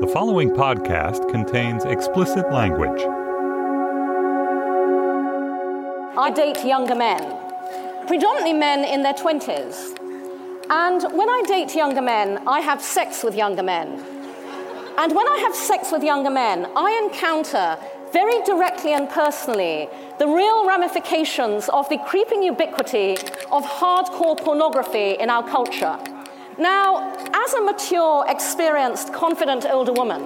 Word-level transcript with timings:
The 0.00 0.06
following 0.06 0.50
podcast 0.50 1.28
contains 1.28 1.84
explicit 1.84 2.52
language. 2.52 3.00
I 6.16 6.30
date 6.30 6.64
younger 6.64 6.94
men, 6.94 7.18
predominantly 8.06 8.52
men 8.52 8.84
in 8.84 9.02
their 9.02 9.14
20s. 9.14 9.98
And 10.70 11.02
when 11.18 11.28
I 11.28 11.42
date 11.48 11.74
younger 11.74 12.00
men, 12.00 12.46
I 12.46 12.60
have 12.60 12.80
sex 12.80 13.24
with 13.24 13.34
younger 13.34 13.64
men. 13.64 13.88
And 14.98 15.16
when 15.16 15.26
I 15.26 15.38
have 15.38 15.54
sex 15.56 15.90
with 15.90 16.04
younger 16.04 16.30
men, 16.30 16.70
I 16.76 17.08
encounter 17.10 17.76
very 18.12 18.40
directly 18.44 18.92
and 18.92 19.10
personally 19.10 19.88
the 20.20 20.28
real 20.28 20.64
ramifications 20.64 21.68
of 21.70 21.88
the 21.88 21.98
creeping 22.06 22.44
ubiquity 22.44 23.16
of 23.50 23.64
hardcore 23.64 24.38
pornography 24.38 25.16
in 25.18 25.28
our 25.28 25.42
culture. 25.48 25.98
Now, 26.58 27.14
as 27.32 27.54
a 27.54 27.62
mature, 27.62 28.24
experienced, 28.28 29.12
confident 29.12 29.64
older 29.64 29.92
woman, 29.92 30.20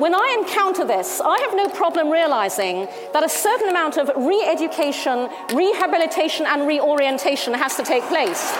when 0.00 0.12
I 0.12 0.36
encounter 0.40 0.84
this, 0.84 1.20
I 1.20 1.38
have 1.38 1.54
no 1.54 1.68
problem 1.68 2.10
realizing 2.10 2.88
that 3.12 3.22
a 3.22 3.28
certain 3.28 3.68
amount 3.68 3.96
of 3.96 4.10
re 4.16 4.44
education, 4.44 5.28
rehabilitation, 5.54 6.46
and 6.46 6.66
reorientation 6.66 7.54
has 7.54 7.76
to 7.76 7.84
take 7.84 8.02
place. 8.08 8.52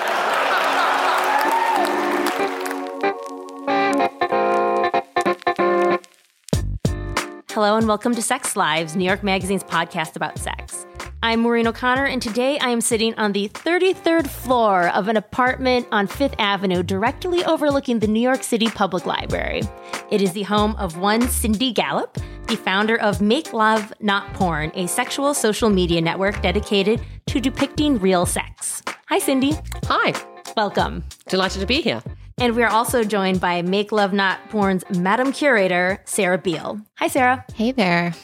Hello 7.50 7.76
and 7.76 7.88
welcome 7.88 8.14
to 8.14 8.22
Sex 8.22 8.54
Lives, 8.54 8.94
New 8.94 9.04
York 9.04 9.24
Magazine's 9.24 9.64
podcast 9.64 10.14
about 10.14 10.38
sex. 10.38 10.86
I'm 11.20 11.40
Maureen 11.40 11.66
O'Connor, 11.66 12.04
and 12.04 12.22
today 12.22 12.60
I 12.60 12.68
am 12.68 12.80
sitting 12.80 13.12
on 13.16 13.32
the 13.32 13.48
33rd 13.48 14.28
floor 14.28 14.86
of 14.94 15.08
an 15.08 15.16
apartment 15.16 15.88
on 15.90 16.06
Fifth 16.06 16.36
Avenue, 16.38 16.84
directly 16.84 17.44
overlooking 17.44 17.98
the 17.98 18.06
New 18.06 18.20
York 18.20 18.44
City 18.44 18.68
Public 18.68 19.04
Library. 19.04 19.62
It 20.12 20.22
is 20.22 20.32
the 20.32 20.44
home 20.44 20.76
of 20.76 20.96
one 20.96 21.26
Cindy 21.26 21.72
Gallop, 21.72 22.18
the 22.46 22.54
founder 22.54 23.00
of 23.00 23.20
Make 23.20 23.52
Love 23.52 23.92
Not 23.98 24.32
Porn, 24.34 24.70
a 24.76 24.86
sexual 24.86 25.34
social 25.34 25.70
media 25.70 26.00
network 26.00 26.40
dedicated 26.40 27.00
to 27.26 27.40
depicting 27.40 27.98
real 27.98 28.24
sex. 28.24 28.80
Hi, 29.08 29.18
Cindy. 29.18 29.58
Hi. 29.86 30.14
Welcome. 30.56 31.02
Delighted 31.26 31.60
to 31.60 31.66
be 31.66 31.80
here. 31.80 32.00
And 32.38 32.54
we 32.54 32.62
are 32.62 32.70
also 32.70 33.02
joined 33.02 33.40
by 33.40 33.60
Make 33.62 33.90
Love 33.90 34.12
Not 34.12 34.48
Porn's 34.50 34.84
Madam 34.96 35.32
Curator, 35.32 36.00
Sarah 36.04 36.38
Beal. 36.38 36.80
Hi, 36.98 37.08
Sarah. 37.08 37.44
Hey 37.54 37.72
there. 37.72 38.14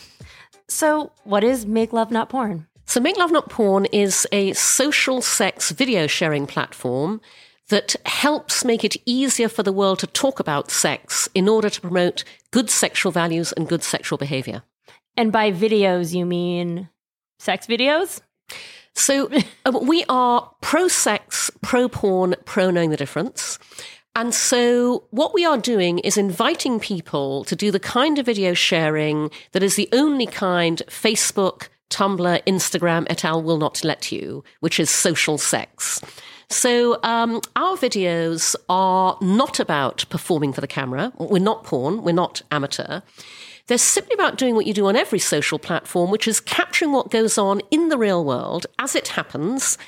So, 0.69 1.11
what 1.25 1.43
is 1.43 1.67
Make 1.67 1.93
Love 1.93 2.13
Not 2.13 2.29
Porn? 2.29 2.69
So, 2.87 3.01
Make 3.01 3.17
Love 3.17 3.33
Not 3.33 3.49
Porn 3.49 3.87
is 3.87 4.27
a 4.31 4.53
social 4.53 5.23
sex 5.23 5.71
video 5.71 6.07
sharing 6.07 6.47
platform 6.47 7.21
that 7.69 7.97
helps 8.05 8.65
make 8.65 8.85
it 8.85 8.97
easier 9.07 9.49
for 9.49 9.63
the 9.63 9.73
world 9.73 9.99
to 10.01 10.07
talk 10.07 10.39
about 10.39 10.71
sex 10.71 11.29
in 11.35 11.49
order 11.49 11.71
to 11.71 11.81
promote 11.81 12.25
good 12.51 12.69
sexual 12.69 13.11
values 13.11 13.53
and 13.53 13.69
good 13.69 13.83
sexual 13.83 14.19
behavior. 14.19 14.63
And 15.17 15.33
by 15.33 15.51
videos, 15.51 16.15
you 16.15 16.27
mean 16.27 16.91
sex 17.39 17.67
videos? 17.67 18.21
So, 18.95 19.31
uh, 19.65 19.79
we 19.83 20.05
are 20.09 20.51
pro 20.61 20.89
sex, 20.89 21.51
pro 21.63 21.89
porn, 21.89 22.35
pro 22.45 22.71
knowing 22.71 22.91
the 22.91 22.97
difference. 22.97 23.59
And 24.17 24.33
so 24.33 25.05
what 25.11 25.35
we 25.35 25.45
are 25.45 25.59
doing 25.59 25.99
is 25.99 26.17
inviting 26.17 26.79
people 26.79 27.43
to 27.45 27.57
do 27.57 27.73
the 27.73 27.81
kind 27.81 28.19
of 28.19 28.27
video 28.27 28.55
sharing 28.55 29.31
that 29.51 29.63
is 29.65 29.75
the 29.75 29.89
only 29.93 30.27
kind 30.27 30.81
Facebook, 30.87 31.69
Tumblr, 31.91 32.43
Instagram, 32.45 33.07
et 33.09 33.25
al. 33.25 33.43
will 33.43 33.59
not 33.59 33.85
let 33.85 34.11
you, 34.11 34.43
which 34.61 34.81
is 34.81 34.91
social 34.91 35.39
sex. 35.39 36.01
So 36.51 37.03
um, 37.03 37.41
our 37.57 37.77
videos 37.77 38.55
are 38.69 39.17
not 39.21 39.61
about 39.61 40.05
performing 40.11 40.53
for 40.53 40.61
the 40.61 40.67
camera. 40.67 41.13
We're 41.19 41.39
not 41.39 41.65
porn. 41.65 42.03
We're 42.03 42.13
not 42.13 42.43
amateur. 42.51 43.01
They're 43.67 43.79
simply 43.79 44.15
about 44.15 44.37
doing 44.37 44.55
what 44.55 44.67
you 44.67 44.75
do 44.75 44.87
on 44.87 44.97
every 44.97 45.19
social 45.19 45.59
platform, 45.59 46.11
which 46.11 46.29
is 46.29 46.41
capturing 46.41 46.93
what 46.93 47.11
goes 47.11 47.39
on 47.39 47.61
in 47.71 47.89
the 47.89 47.97
real 47.97 48.25
world 48.25 48.67
as 48.79 48.95
it 48.95 49.09
happens 49.09 49.79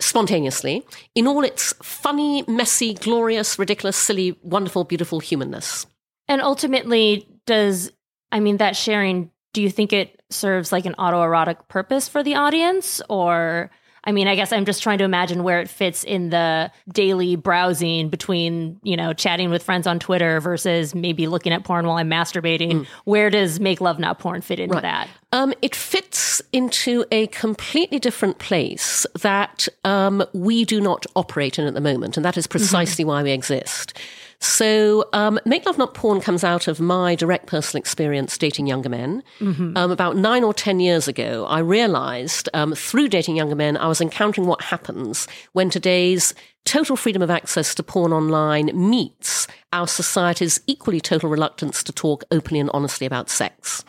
spontaneously 0.00 0.86
in 1.14 1.26
all 1.26 1.44
its 1.44 1.74
funny, 1.82 2.42
messy, 2.48 2.94
glorious, 2.94 3.58
ridiculous, 3.58 3.96
silly, 3.96 4.38
wonderful, 4.42 4.84
beautiful 4.84 5.20
humanness. 5.20 5.86
And 6.26 6.40
ultimately, 6.40 7.28
does, 7.46 7.92
I 8.30 8.40
mean, 8.40 8.58
that 8.58 8.76
sharing, 8.76 9.30
do 9.52 9.62
you 9.62 9.70
think 9.70 9.92
it 9.92 10.20
serves 10.30 10.72
like 10.72 10.86
an 10.86 10.94
autoerotic 10.98 11.68
purpose 11.68 12.08
for 12.08 12.22
the 12.22 12.34
audience? 12.34 13.00
Or, 13.08 13.70
I 14.04 14.12
mean, 14.12 14.28
I 14.28 14.34
guess 14.36 14.52
I'm 14.52 14.64
just 14.64 14.82
trying 14.82 14.98
to 14.98 15.04
imagine 15.04 15.42
where 15.42 15.60
it 15.60 15.68
fits 15.68 16.04
in 16.04 16.30
the 16.30 16.70
daily 16.92 17.36
browsing 17.36 18.08
between, 18.08 18.78
you 18.82 18.96
know, 18.96 19.12
chatting 19.12 19.50
with 19.50 19.62
friends 19.62 19.86
on 19.86 19.98
Twitter 19.98 20.40
versus 20.40 20.94
maybe 20.94 21.26
looking 21.26 21.52
at 21.52 21.64
porn 21.64 21.86
while 21.86 21.96
I'm 21.96 22.10
masturbating. 22.10 22.72
Mm. 22.72 22.86
Where 23.04 23.30
does 23.30 23.58
Make 23.58 23.80
Love 23.80 23.98
Not 23.98 24.18
Porn 24.18 24.40
fit 24.40 24.60
into 24.60 24.74
right. 24.74 24.82
that? 24.82 25.08
Um, 25.32 25.52
it 25.60 25.74
fits 25.74 26.40
into 26.52 27.04
a 27.10 27.26
completely 27.28 27.98
different 27.98 28.38
place 28.38 29.06
that 29.20 29.68
um, 29.84 30.24
we 30.32 30.64
do 30.64 30.80
not 30.80 31.04
operate 31.16 31.58
in 31.58 31.66
at 31.66 31.74
the 31.74 31.80
moment, 31.80 32.16
and 32.16 32.24
that 32.24 32.36
is 32.36 32.46
precisely 32.46 33.02
mm-hmm. 33.02 33.10
why 33.10 33.22
we 33.22 33.32
exist. 33.32 33.98
So, 34.40 35.08
um, 35.12 35.40
Make 35.44 35.66
Love 35.66 35.78
Not 35.78 35.94
Porn 35.94 36.20
comes 36.20 36.44
out 36.44 36.68
of 36.68 36.78
my 36.80 37.16
direct 37.16 37.46
personal 37.46 37.80
experience 37.80 38.38
dating 38.38 38.68
younger 38.68 38.88
men. 38.88 39.24
Mm-hmm. 39.40 39.76
Um, 39.76 39.90
about 39.90 40.16
nine 40.16 40.44
or 40.44 40.54
10 40.54 40.78
years 40.78 41.08
ago, 41.08 41.44
I 41.46 41.58
realized 41.58 42.48
um, 42.54 42.72
through 42.74 43.08
dating 43.08 43.36
younger 43.36 43.56
men, 43.56 43.76
I 43.76 43.88
was 43.88 44.00
encountering 44.00 44.46
what 44.46 44.62
happens 44.62 45.26
when 45.52 45.70
today's 45.70 46.34
total 46.64 46.96
freedom 46.96 47.20
of 47.20 47.30
access 47.30 47.74
to 47.74 47.82
porn 47.82 48.12
online 48.12 48.70
meets 48.74 49.48
our 49.72 49.88
society's 49.88 50.60
equally 50.66 51.00
total 51.00 51.30
reluctance 51.30 51.82
to 51.82 51.92
talk 51.92 52.22
openly 52.30 52.60
and 52.60 52.70
honestly 52.72 53.06
about 53.06 53.30
sex. 53.30 53.84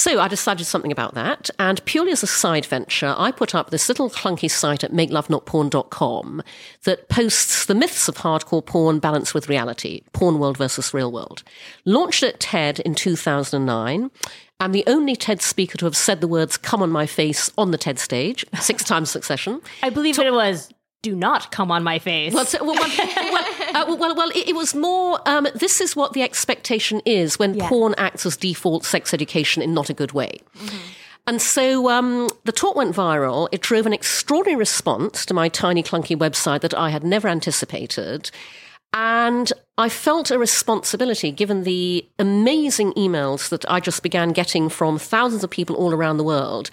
So 0.00 0.18
I 0.18 0.28
decided 0.28 0.64
something 0.64 0.92
about 0.92 1.12
that. 1.12 1.50
And 1.58 1.84
purely 1.84 2.10
as 2.12 2.22
a 2.22 2.26
side 2.26 2.64
venture, 2.64 3.14
I 3.18 3.30
put 3.30 3.54
up 3.54 3.68
this 3.68 3.86
little 3.86 4.08
clunky 4.08 4.50
site 4.50 4.82
at 4.82 4.92
makelovenotporn.com 4.92 6.42
that 6.84 7.10
posts 7.10 7.66
the 7.66 7.74
myths 7.74 8.08
of 8.08 8.16
hardcore 8.16 8.64
porn 8.64 8.98
balanced 8.98 9.34
with 9.34 9.50
reality, 9.50 10.00
porn 10.14 10.38
world 10.38 10.56
versus 10.56 10.94
real 10.94 11.12
world. 11.12 11.42
Launched 11.84 12.22
at 12.22 12.40
TED 12.40 12.80
in 12.80 12.94
2009. 12.94 14.10
I'm 14.58 14.72
the 14.72 14.84
only 14.86 15.16
TED 15.16 15.42
speaker 15.42 15.76
to 15.76 15.84
have 15.84 15.96
said 15.98 16.22
the 16.22 16.28
words 16.28 16.56
come 16.56 16.82
on 16.82 16.90
my 16.90 17.04
face 17.04 17.52
on 17.58 17.70
the 17.70 17.76
TED 17.76 17.98
stage 17.98 18.42
six 18.58 18.82
times 18.90 19.10
succession. 19.10 19.60
I 19.82 19.90
believe 19.90 20.18
it 20.18 20.32
was 20.32 20.72
do 21.02 21.16
not 21.16 21.50
come 21.50 21.70
on 21.70 21.82
my 21.82 21.98
face. 21.98 22.34
Well, 22.34 22.46
well, 22.60 22.74
well, 22.74 22.84
uh, 23.74 23.96
well, 23.96 24.14
well, 24.14 24.30
it, 24.30 24.48
it, 24.48 24.54
was 24.54 24.74
more. 24.74 25.20
Um, 25.26 25.48
this 25.54 25.80
is 25.80 25.96
what 25.96 26.12
the 26.12 26.22
expectation 26.22 27.00
is 27.06 27.38
when 27.38 27.54
yeah. 27.54 27.68
porn 27.68 27.94
acts 27.96 28.26
as 28.26 28.36
default 28.36 28.84
sex 28.84 29.14
education 29.14 29.62
in 29.62 29.72
not 29.72 29.88
a 29.88 29.94
good 29.94 30.12
way. 30.12 30.40
Mm-hmm. 30.56 30.76
And 31.26 31.40
so 31.40 31.88
um, 31.90 32.28
the 32.44 32.52
talk 32.52 32.76
went 32.76 32.94
viral. 32.94 33.48
It 33.52 33.60
drove 33.60 33.86
an 33.86 33.92
extraordinary 33.92 34.58
response 34.58 35.24
to 35.26 35.34
my 35.34 35.48
tiny, 35.48 35.82
clunky 35.82 36.16
website 36.16 36.60
that 36.62 36.74
I 36.74 36.90
had 36.90 37.04
never 37.04 37.28
anticipated. 37.28 38.30
And 38.92 39.52
I 39.78 39.88
felt 39.88 40.30
a 40.30 40.38
responsibility, 40.38 41.30
given 41.30 41.62
the 41.62 42.08
amazing 42.18 42.92
emails 42.94 43.48
that 43.50 43.64
I 43.70 43.78
just 43.78 44.02
began 44.02 44.30
getting 44.30 44.68
from 44.68 44.98
thousands 44.98 45.44
of 45.44 45.50
people 45.50 45.76
all 45.76 45.94
around 45.94 46.16
the 46.16 46.24
world 46.24 46.70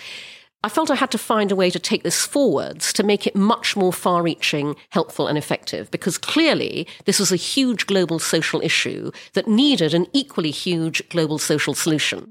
I 0.68 0.70
felt 0.70 0.92
I 0.92 0.96
had 0.96 1.12
to 1.12 1.18
find 1.18 1.50
a 1.50 1.56
way 1.56 1.70
to 1.70 1.80
take 1.80 2.04
this 2.04 2.26
forwards 2.26 2.92
to 2.92 3.02
make 3.02 3.26
it 3.26 3.38
much 3.38 3.78
more 3.78 3.94
far 3.94 4.22
reaching, 4.22 4.76
helpful, 4.90 5.26
and 5.26 5.38
effective, 5.38 5.90
because 5.92 6.18
clearly 6.18 6.86
this 7.06 7.22
was 7.22 7.32
a 7.32 7.38
huge 7.38 7.88
global 7.88 8.20
social 8.20 8.60
issue 8.60 9.12
that 9.32 9.48
needed 9.48 9.94
an 9.94 10.08
equally 10.12 10.52
huge 10.52 11.08
global 11.08 11.40
social 11.40 11.74
solution. 11.74 12.28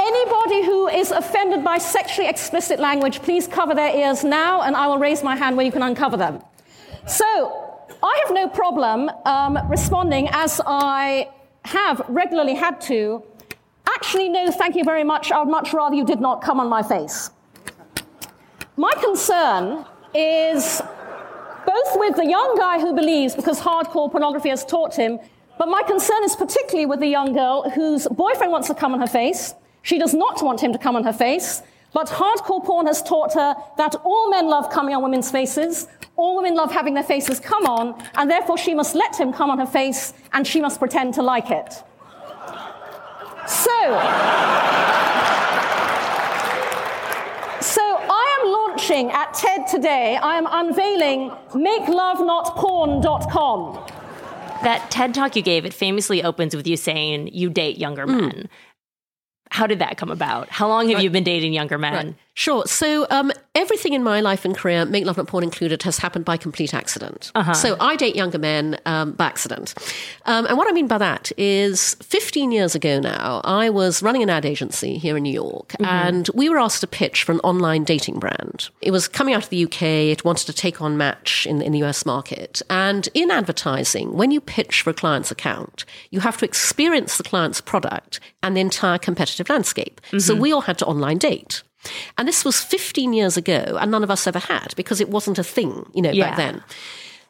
Anybody 0.00 0.64
who 0.64 0.88
is 0.88 1.10
offended 1.10 1.62
by 1.62 1.76
sexually 1.76 2.30
explicit 2.30 2.80
language, 2.80 3.20
please 3.20 3.46
cover 3.46 3.74
their 3.74 3.94
ears 3.94 4.24
now, 4.24 4.62
and 4.62 4.74
I 4.74 4.86
will 4.86 4.96
raise 4.96 5.22
my 5.22 5.36
hand 5.36 5.58
where 5.58 5.66
you 5.66 5.72
can 5.72 5.82
uncover 5.82 6.16
them. 6.16 6.42
So 7.06 7.80
I 8.02 8.24
have 8.24 8.34
no 8.34 8.48
problem 8.48 9.10
um, 9.24 9.58
responding 9.68 10.28
as 10.32 10.60
I 10.66 11.28
have 11.64 12.02
regularly 12.08 12.54
had 12.54 12.80
to. 12.82 13.22
Actually, 13.86 14.28
no, 14.28 14.50
thank 14.50 14.76
you 14.76 14.84
very 14.84 15.04
much. 15.04 15.32
I 15.32 15.38
would 15.40 15.48
much 15.48 15.72
rather 15.72 15.94
you 15.94 16.04
did 16.04 16.20
not 16.20 16.42
come 16.42 16.60
on 16.60 16.68
my 16.68 16.82
face. 16.82 17.30
My 18.76 18.92
concern 18.94 19.84
is 20.14 20.80
both 21.66 21.92
with 21.96 22.16
the 22.16 22.26
young 22.26 22.56
guy 22.56 22.80
who 22.80 22.94
believes 22.94 23.34
because 23.34 23.60
hardcore 23.60 24.10
pornography 24.10 24.48
has 24.48 24.64
taught 24.64 24.94
him, 24.94 25.18
but 25.58 25.68
my 25.68 25.82
concern 25.82 26.24
is 26.24 26.34
particularly 26.34 26.86
with 26.86 27.00
the 27.00 27.06
young 27.06 27.32
girl 27.32 27.70
whose 27.70 28.08
boyfriend 28.08 28.50
wants 28.50 28.68
to 28.68 28.74
come 28.74 28.94
on 28.94 29.00
her 29.00 29.06
face. 29.06 29.54
She 29.82 29.98
does 29.98 30.14
not 30.14 30.42
want 30.42 30.60
him 30.62 30.72
to 30.72 30.78
come 30.78 30.96
on 30.96 31.04
her 31.04 31.12
face. 31.12 31.62
But 31.92 32.08
hardcore 32.08 32.64
porn 32.64 32.86
has 32.86 33.02
taught 33.02 33.34
her 33.34 33.54
that 33.76 33.94
all 34.04 34.30
men 34.30 34.48
love 34.48 34.70
coming 34.70 34.94
on 34.94 35.02
women's 35.02 35.30
faces, 35.30 35.88
all 36.16 36.36
women 36.36 36.54
love 36.54 36.72
having 36.72 36.94
their 36.94 37.02
faces 37.02 37.38
come 37.38 37.66
on, 37.66 38.02
and 38.14 38.30
therefore 38.30 38.56
she 38.56 38.74
must 38.74 38.94
let 38.94 39.18
him 39.18 39.32
come 39.32 39.50
on 39.50 39.58
her 39.58 39.66
face 39.66 40.14
and 40.32 40.46
she 40.46 40.60
must 40.60 40.78
pretend 40.78 41.14
to 41.14 41.22
like 41.22 41.50
it. 41.50 41.82
So, 43.46 44.62
happening 49.02 49.12
at 49.12 49.34
TED 49.34 49.66
today, 49.66 50.16
I 50.16 50.36
am 50.36 50.46
unveiling 50.50 51.30
makelovenotporn.com. 51.50 53.86
That 54.62 54.90
TED 54.90 55.14
talk 55.14 55.34
you 55.34 55.42
gave, 55.42 55.64
it 55.64 55.74
famously 55.74 56.22
opens 56.22 56.54
with 56.54 56.68
you 56.68 56.76
saying 56.76 57.30
you 57.32 57.50
date 57.50 57.78
younger 57.78 58.04
hmm. 58.04 58.20
men. 58.20 58.48
How 59.52 59.66
did 59.66 59.80
that 59.80 59.98
come 59.98 60.10
about? 60.10 60.48
How 60.48 60.66
long 60.66 60.88
have 60.88 61.02
you 61.02 61.10
been 61.10 61.24
dating 61.24 61.52
younger 61.52 61.76
men? 61.76 62.16
Sure. 62.32 62.64
So 62.66 63.06
um, 63.10 63.30
everything 63.54 63.92
in 63.92 64.02
my 64.02 64.20
life 64.20 64.44
and 64.44 64.56
career, 64.56 64.84
Make 64.84 65.04
Love 65.04 65.16
Not 65.16 65.26
Porn 65.26 65.44
included, 65.44 65.82
has 65.82 65.98
happened 65.98 66.24
by 66.24 66.36
complete 66.36 66.72
accident. 66.72 67.30
So 67.52 67.76
I 67.80 67.96
date 67.96 68.16
younger 68.16 68.38
men 68.38 68.78
um, 68.86 69.12
by 69.12 69.26
accident. 69.26 69.74
Um, 70.24 70.46
and 70.46 70.56
what 70.56 70.68
I 70.68 70.72
mean 70.72 70.88
by 70.88 70.98
that 70.98 71.32
is 71.36 71.94
15 71.96 72.52
years 72.52 72.74
ago 72.74 73.00
now, 73.00 73.40
I 73.44 73.70
was 73.70 74.02
running 74.02 74.22
an 74.22 74.30
ad 74.30 74.46
agency 74.46 74.98
here 74.98 75.16
in 75.16 75.22
New 75.22 75.32
York, 75.32 75.74
and 75.80 76.28
we 76.34 76.48
were 76.48 76.58
asked 76.58 76.80
to 76.80 76.86
pitch 76.86 77.24
for 77.24 77.32
an 77.32 77.40
online 77.40 77.84
dating 77.84 78.18
brand. 78.18 78.70
It 78.80 78.90
was 78.90 79.08
coming 79.08 79.34
out 79.34 79.44
of 79.44 79.50
the 79.50 79.64
UK. 79.64 79.82
It 79.82 80.24
wanted 80.24 80.46
to 80.46 80.52
take 80.52 80.80
on 80.80 80.96
Match 80.96 81.46
in, 81.46 81.60
in 81.62 81.72
the 81.72 81.82
US 81.84 82.06
market. 82.06 82.62
And 82.70 83.08
in 83.14 83.30
advertising, 83.30 84.12
when 84.14 84.30
you 84.30 84.40
pitch 84.40 84.82
for 84.82 84.90
a 84.90 84.94
client's 84.94 85.30
account, 85.30 85.84
you 86.10 86.20
have 86.20 86.36
to 86.38 86.44
experience 86.44 87.16
the 87.16 87.22
client's 87.22 87.60
product 87.60 88.20
and 88.42 88.56
the 88.56 88.60
entire 88.60 88.98
competitive 88.98 89.48
landscape. 89.48 90.00
So 90.18 90.34
we 90.34 90.52
all 90.52 90.62
had 90.62 90.78
to 90.78 90.86
online 90.86 91.18
date. 91.18 91.62
And 92.18 92.28
this 92.28 92.44
was 92.44 92.60
15 92.60 93.12
years 93.12 93.36
ago, 93.36 93.76
and 93.80 93.90
none 93.90 94.04
of 94.04 94.10
us 94.10 94.26
ever 94.26 94.38
had 94.38 94.74
because 94.76 95.00
it 95.00 95.08
wasn't 95.08 95.38
a 95.38 95.44
thing, 95.44 95.90
you 95.94 96.02
know, 96.02 96.10
Yeah. 96.10 96.28
back 96.28 96.36
then. 96.36 96.62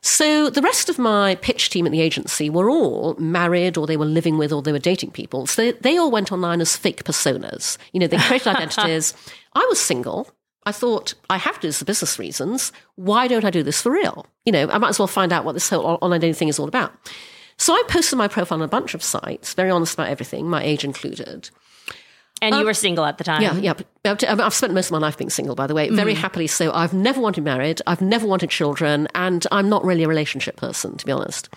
So 0.04 0.50
the 0.50 0.62
rest 0.62 0.88
of 0.88 0.98
my 0.98 1.36
pitch 1.36 1.70
team 1.70 1.86
at 1.86 1.92
the 1.92 2.00
agency 2.00 2.50
were 2.50 2.68
all 2.68 3.14
married 3.20 3.76
or 3.76 3.86
they 3.86 3.96
were 3.96 4.04
living 4.04 4.36
with 4.36 4.52
or 4.52 4.60
they 4.60 4.72
were 4.72 4.80
dating 4.80 5.12
people. 5.12 5.46
So 5.46 5.62
they, 5.62 5.72
they 5.72 5.96
all 5.96 6.10
went 6.10 6.32
online 6.32 6.60
as 6.60 6.76
fake 6.76 7.04
personas. 7.04 7.78
You 7.92 8.00
know, 8.00 8.08
they 8.08 8.16
created 8.26 8.48
identities. 8.48 9.14
I 9.54 9.64
was 9.68 9.78
single. 9.78 10.28
I 10.66 10.72
thought, 10.72 11.14
I 11.30 11.38
have 11.38 11.54
to 11.56 11.60
do 11.62 11.68
this 11.68 11.78
for 11.78 11.84
business 11.84 12.18
reasons. 12.18 12.72
Why 12.96 13.28
don't 13.28 13.44
I 13.44 13.50
do 13.50 13.62
this 13.62 13.80
for 13.80 13.92
real? 13.92 14.26
You 14.44 14.52
know, 14.52 14.68
I 14.70 14.78
might 14.78 14.88
as 14.90 14.98
well 14.98 15.06
find 15.08 15.32
out 15.32 15.44
what 15.44 15.52
this 15.52 15.68
whole 15.70 15.98
online 16.00 16.20
dating 16.20 16.34
thing 16.34 16.48
is 16.48 16.58
all 16.58 16.68
about. 16.68 16.92
So 17.56 17.72
I 17.72 17.82
posted 17.88 18.18
my 18.18 18.26
profile 18.26 18.58
on 18.58 18.62
a 18.64 18.68
bunch 18.68 18.94
of 18.94 19.04
sites, 19.04 19.54
very 19.54 19.70
honest 19.70 19.94
about 19.94 20.08
everything, 20.08 20.48
my 20.48 20.64
age 20.64 20.82
included. 20.84 21.50
And 22.42 22.56
you 22.56 22.64
were 22.64 22.74
single 22.74 23.04
at 23.04 23.18
the 23.18 23.24
time. 23.24 23.40
Yeah, 23.40 23.74
yeah. 24.04 24.14
I've 24.28 24.52
spent 24.52 24.74
most 24.74 24.86
of 24.86 24.92
my 24.92 24.98
life 24.98 25.16
being 25.16 25.30
single, 25.30 25.54
by 25.54 25.66
the 25.66 25.74
way, 25.74 25.88
very 25.88 26.14
happily 26.14 26.48
so. 26.48 26.72
I've 26.72 26.92
never 26.92 27.20
wanted 27.20 27.44
married. 27.44 27.80
I've 27.86 28.02
never 28.02 28.26
wanted 28.26 28.50
children, 28.50 29.08
and 29.14 29.46
I'm 29.52 29.68
not 29.68 29.84
really 29.84 30.02
a 30.02 30.08
relationship 30.08 30.56
person, 30.56 30.96
to 30.96 31.06
be 31.06 31.12
honest. 31.12 31.48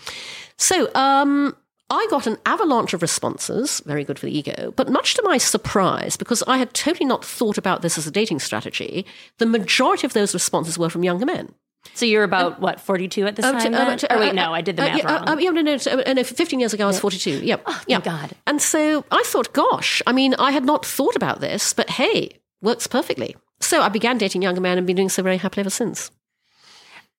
So, 0.56 0.88
um, 0.94 1.56
I 1.88 2.06
got 2.10 2.26
an 2.26 2.38
avalanche 2.46 2.94
of 2.94 3.02
responses, 3.02 3.80
very 3.86 4.02
good 4.02 4.18
for 4.18 4.26
the 4.26 4.36
ego, 4.36 4.72
but 4.74 4.88
much 4.88 5.14
to 5.14 5.22
my 5.22 5.38
surprise, 5.38 6.16
because 6.16 6.42
I 6.46 6.58
had 6.58 6.74
totally 6.74 7.06
not 7.06 7.24
thought 7.24 7.58
about 7.58 7.82
this 7.82 7.96
as 7.96 8.06
a 8.06 8.10
dating 8.10 8.40
strategy, 8.40 9.06
the 9.38 9.46
majority 9.46 10.06
of 10.06 10.12
those 10.12 10.34
responses 10.34 10.78
were 10.78 10.90
from 10.90 11.04
younger 11.04 11.26
men. 11.26 11.54
So 11.94 12.04
you're 12.06 12.24
about, 12.24 12.60
what, 12.60 12.80
42 12.80 13.26
at 13.26 13.36
this 13.36 13.44
Um, 13.44 13.58
time? 13.58 13.72
to- 13.72 14.12
um, 14.12 14.16
or 14.18 14.20
wait, 14.20 14.30
uh, 14.30 14.32
no, 14.32 14.52
I 14.54 14.60
did 14.60 14.76
the 14.76 14.82
uh, 14.82 14.86
math 14.86 14.98
yeah, 14.98 15.12
wrong. 15.14 15.28
uh, 15.28 15.32
um, 15.32 15.40
yeah, 15.40 15.50
no, 15.50 15.62
no, 15.62 15.74
uh, 15.74 16.12
no, 16.12 16.24
15 16.24 16.60
years 16.60 16.72
ago, 16.74 16.84
I 16.84 16.86
was 16.88 17.00
42. 17.00 17.44
Yep. 17.44 17.62
Oh, 17.66 17.82
yeah. 17.86 18.00
God. 18.00 18.32
And 18.46 18.60
so 18.60 19.04
I 19.10 19.22
thought, 19.26 19.52
gosh, 19.52 20.02
I 20.06 20.12
mean, 20.12 20.34
I 20.38 20.50
had 20.52 20.64
not 20.64 20.84
thought 20.84 21.16
about 21.16 21.40
this, 21.40 21.72
but 21.72 21.90
hey, 21.90 22.38
works 22.62 22.86
perfectly. 22.86 23.36
So 23.60 23.80
I 23.82 23.88
began 23.88 24.18
dating 24.18 24.42
younger 24.42 24.60
men 24.60 24.78
and 24.78 24.86
been 24.86 24.96
doing 24.96 25.08
so 25.08 25.22
very 25.22 25.38
happily 25.38 25.60
ever 25.62 25.70
since. 25.70 26.10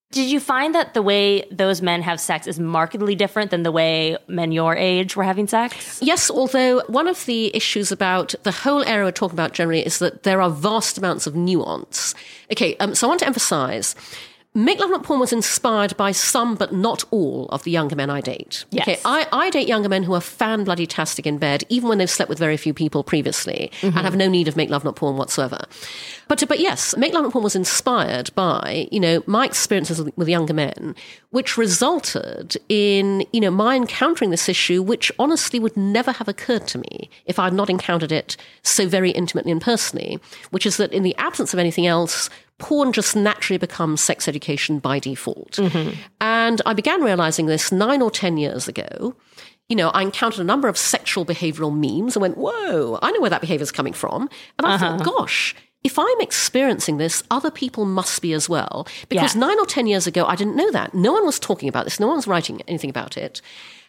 Did 0.09 0.31
you 0.31 0.39
find 0.39 0.73
that 0.73 0.93
the 0.93 1.01
way 1.01 1.45
those 1.51 1.81
men 1.81 2.01
have 2.01 2.21
sex 2.21 2.47
is 2.47 2.57
markedly 2.61 3.13
different 3.13 3.51
than 3.51 3.63
the 3.63 3.73
way 3.73 4.15
men 4.29 4.53
your 4.53 4.73
age 4.73 5.17
were 5.17 5.23
having 5.25 5.47
sex? 5.47 5.99
Yes, 6.01 6.31
although 6.31 6.79
one 6.87 7.09
of 7.09 7.25
the 7.25 7.53
issues 7.53 7.91
about 7.91 8.33
the 8.43 8.53
whole 8.53 8.85
area 8.85 9.03
we're 9.03 9.11
talking 9.11 9.35
about 9.35 9.51
generally 9.51 9.85
is 9.85 9.99
that 9.99 10.23
there 10.23 10.41
are 10.41 10.49
vast 10.49 10.97
amounts 10.97 11.27
of 11.27 11.35
nuance. 11.35 12.15
Okay, 12.53 12.77
um, 12.77 12.95
so 12.95 13.05
I 13.05 13.09
want 13.09 13.19
to 13.19 13.27
emphasize. 13.27 13.95
Make 14.57 14.79
Love 14.79 14.89
Not 14.89 15.03
Porn 15.03 15.19
was 15.19 15.31
inspired 15.31 15.95
by 15.97 16.11
some, 16.11 16.55
but 16.55 16.73
not 16.73 17.03
all, 17.11 17.45
of 17.49 17.63
the 17.63 17.69
younger 17.69 17.95
men 17.95 18.09
I 18.09 18.21
date. 18.21 18.65
Yes. 18.71 18.87
Okay, 18.87 18.99
I, 19.05 19.27
I 19.31 19.51
date 19.51 19.67
younger 19.67 19.87
men 19.87 20.01
who 20.01 20.15
are 20.15 20.19
fan 20.19 20.63
bloody 20.63 20.87
tastic 20.87 21.27
in 21.27 21.37
bed, 21.37 21.63
even 21.69 21.87
when 21.87 21.99
they've 21.99 22.09
slept 22.09 22.27
with 22.27 22.39
very 22.39 22.57
few 22.57 22.73
people 22.73 23.03
previously, 23.03 23.69
and 23.83 23.93
mm-hmm. 23.93 24.03
have 24.03 24.15
no 24.15 24.27
need 24.27 24.47
of 24.47 24.55
Make 24.55 24.71
Love 24.71 24.83
Not 24.83 24.95
Porn 24.95 25.15
whatsoever. 25.15 25.63
But, 26.27 26.43
but 26.47 26.59
yes, 26.59 26.97
Make 26.97 27.13
Love 27.13 27.21
Not 27.21 27.33
Porn 27.33 27.43
was 27.43 27.55
inspired 27.55 28.33
by, 28.33 28.87
you 28.91 28.99
know, 28.99 29.21
my 29.27 29.45
experiences 29.45 30.01
with, 30.01 30.17
with 30.17 30.27
younger 30.27 30.55
men, 30.55 30.95
which 31.29 31.55
resulted 31.55 32.57
in, 32.67 33.27
you 33.31 33.41
know, 33.41 33.51
my 33.51 33.75
encountering 33.75 34.31
this 34.31 34.49
issue, 34.49 34.81
which 34.81 35.11
honestly 35.19 35.59
would 35.59 35.77
never 35.77 36.11
have 36.13 36.27
occurred 36.27 36.65
to 36.69 36.79
me 36.79 37.11
if 37.27 37.37
I 37.37 37.43
had 37.43 37.53
not 37.53 37.69
encountered 37.69 38.11
it 38.11 38.35
so 38.63 38.87
very 38.87 39.11
intimately 39.11 39.51
and 39.51 39.61
personally, 39.61 40.19
which 40.49 40.65
is 40.65 40.77
that 40.77 40.91
in 40.93 41.03
the 41.03 41.15
absence 41.17 41.53
of 41.53 41.59
anything 41.59 41.85
else, 41.85 42.27
porn 42.59 42.91
just 42.91 43.15
naturally 43.15 43.57
becomes 43.57 44.01
sex 44.01 44.27
education 44.27 44.79
by 44.79 44.99
default. 44.99 45.59
And 46.19 46.61
I 46.65 46.73
began 46.73 47.01
realizing 47.01 47.45
this 47.45 47.71
nine 47.71 48.01
or 48.01 48.09
10 48.11 48.37
years 48.37 48.67
ago. 48.67 49.15
You 49.69 49.75
know, 49.75 49.89
I 49.89 50.01
encountered 50.01 50.39
a 50.39 50.45
number 50.45 50.67
of 50.67 50.77
sexual 50.77 51.25
behavioral 51.25 51.75
memes 51.75 52.15
and 52.15 52.21
went, 52.21 52.37
whoa, 52.37 52.97
I 53.01 53.11
know 53.11 53.19
where 53.19 53.29
that 53.29 53.41
behavior 53.41 53.63
is 53.63 53.71
coming 53.71 53.93
from. 53.93 54.29
And 54.57 54.65
I 54.65 54.77
thought, 54.77 55.01
uh-huh. 55.01 55.11
gosh, 55.17 55.55
if 55.83 55.99
I'm 55.99 56.19
experiencing 56.21 56.97
this, 56.97 57.23
other 57.29 57.51
people 57.51 57.85
must 57.85 58.21
be 58.21 58.33
as 58.33 58.47
well. 58.49 58.87
Because 59.09 59.35
Yeah. 59.35 59.41
nine 59.41 59.59
or 59.59 59.65
10 59.65 59.85
years 59.85 60.07
ago, 60.07 60.25
I 60.25 60.35
didn't 60.35 60.55
know 60.55 60.71
that. 60.71 60.93
No 60.93 61.11
one 61.11 61.25
was 61.25 61.37
talking 61.39 61.69
about 61.69 61.83
this. 61.83 61.99
No 61.99 62.07
one 62.07 62.15
was 62.15 62.27
writing 62.27 62.61
anything 62.67 62.89
about 62.89 63.17
it. 63.17 63.41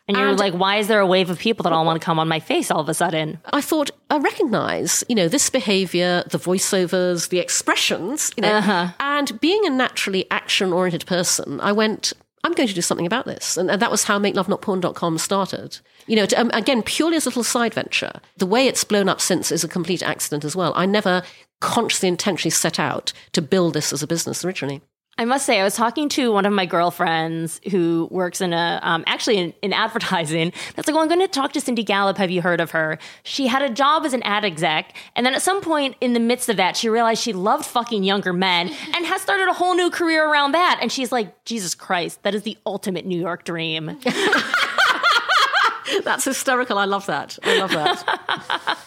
And 0.09 0.17
you're 0.17 0.29
And- 0.29 0.39
like, 0.39 0.55
why 0.55 0.77
is 0.77 0.89
there 0.89 1.01
a 1.01 1.07
wave 1.07 1.29
of 1.31 1.39
people 1.39 1.63
that 1.65 1.73
all 1.73 1.85
want 1.85 2.01
to 2.01 2.05
come 2.05 2.19
on 2.19 2.27
my 2.29 2.41
face 2.41 2.71
all 2.71 2.81
of 2.81 2.89
a 2.89 2.95
sudden? 2.95 3.39
I 3.53 3.61
thought 3.61 3.91
I 4.11 4.17
recognize, 4.19 5.05
you 5.09 5.15
know, 5.15 5.29
this 5.29 5.51
behavior, 5.51 6.25
the 6.31 6.39
voiceovers, 6.39 7.29
the 7.29 7.39
expressions, 7.39 8.33
you 8.37 8.43
know, 8.43 8.91
and 9.01 9.39
being 9.41 9.67
a 9.67 9.71
naturally 9.71 10.27
action-oriented 10.31 11.07
person, 11.07 11.61
I 11.61 11.73
went, 11.73 12.15
I'm 12.43 12.53
going 12.55 12.69
to 12.69 12.75
do 12.75 12.81
something 12.81 13.07
about 13.07 13.27
this, 13.27 13.57
and, 13.59 13.71
and 13.71 13.83
that 13.83 13.91
was 13.91 14.05
how 14.05 14.19
MakeLoveNotPorn.com 14.19 15.19
started. 15.19 15.79
You 16.07 16.17
know, 16.17 16.25
to, 16.27 16.41
um, 16.41 16.51
again, 16.55 16.83
purely 16.83 17.17
as 17.17 17.27
a 17.27 17.29
little 17.29 17.45
side 17.45 17.75
venture. 17.75 18.13
The 18.39 18.47
way 18.47 18.67
it's 18.67 18.85
blown 18.85 19.09
up 19.11 19.21
since 19.21 19.53
is 19.53 19.63
a 19.65 19.69
complete 19.69 20.03
accident 20.03 20.45
as 20.45 20.57
well. 20.57 20.73
I 20.75 20.87
never 20.87 21.23
consciously, 21.61 22.09
intentionally 22.09 22.51
set 22.51 22.79
out 22.79 23.13
to 23.33 23.43
build 23.43 23.75
this 23.75 23.93
as 23.93 24.03
a 24.03 24.07
business 24.07 24.45
originally. 24.45 24.81
I 25.19 25.25
must 25.25 25.45
say, 25.45 25.61
I 25.61 25.65
was 25.65 25.75
talking 25.75 26.09
to 26.11 26.31
one 26.31 26.47
of 26.47 26.53
my 26.53 26.65
girlfriends 26.65 27.61
who 27.73 28.07
works 28.11 28.41
in 28.41 28.53
a, 28.53 28.79
um, 28.83 29.03
actually 29.09 29.39
in, 29.39 29.53
in 29.63 29.73
advertising. 29.73 30.53
That's 30.77 30.87
like, 30.87 30.95
well, 30.95 31.03
I'm 31.03 31.09
going 31.09 31.21
to 31.21 31.27
talk 31.27 31.53
to 31.55 31.61
Cindy 31.61 31.83
Gallop. 31.83 32.19
Have 32.19 32.31
you 32.31 32.41
heard 32.41 32.61
of 32.61 32.71
her? 32.71 32.99
She 33.25 33.49
had 33.49 33.61
a 33.63 33.69
job 33.69 34.05
as 34.07 34.13
an 34.13 34.23
ad 34.23 34.45
exec. 34.45 34.95
And 35.17 35.27
then 35.27 35.35
at 35.35 35.43
some 35.43 35.61
point 35.61 35.97
in 36.01 36.13
the 36.13 36.21
midst 36.21 36.49
of 36.49 36.57
that, 36.59 36.77
she 36.77 36.89
realized 36.89 37.21
she 37.21 37.33
loved 37.33 37.67
fucking 37.67 38.05
younger 38.05 38.33
men 38.33 38.69
and 38.95 39.05
has 39.07 39.21
started 39.21 39.49
a 39.49 39.53
whole 39.53 39.75
new 39.75 39.91
career 39.91 40.25
around 40.25 40.53
that. 40.53 40.79
And 40.81 40.93
she's 40.93 41.11
like, 41.11 41.45
Jesus 41.45 41.75
Christ, 41.75 42.23
that 42.23 42.33
is 42.33 42.45
the 42.45 42.57
ultimate 42.65 43.05
New 43.05 43.19
York 43.19 43.45
dream. 43.45 43.99
That's 46.05 46.25
hysterical. 46.25 46.79
I 46.79 46.85
love 46.85 47.07
that. 47.07 47.39
I 47.43 47.59
love 47.59 47.71
that. 47.71 48.79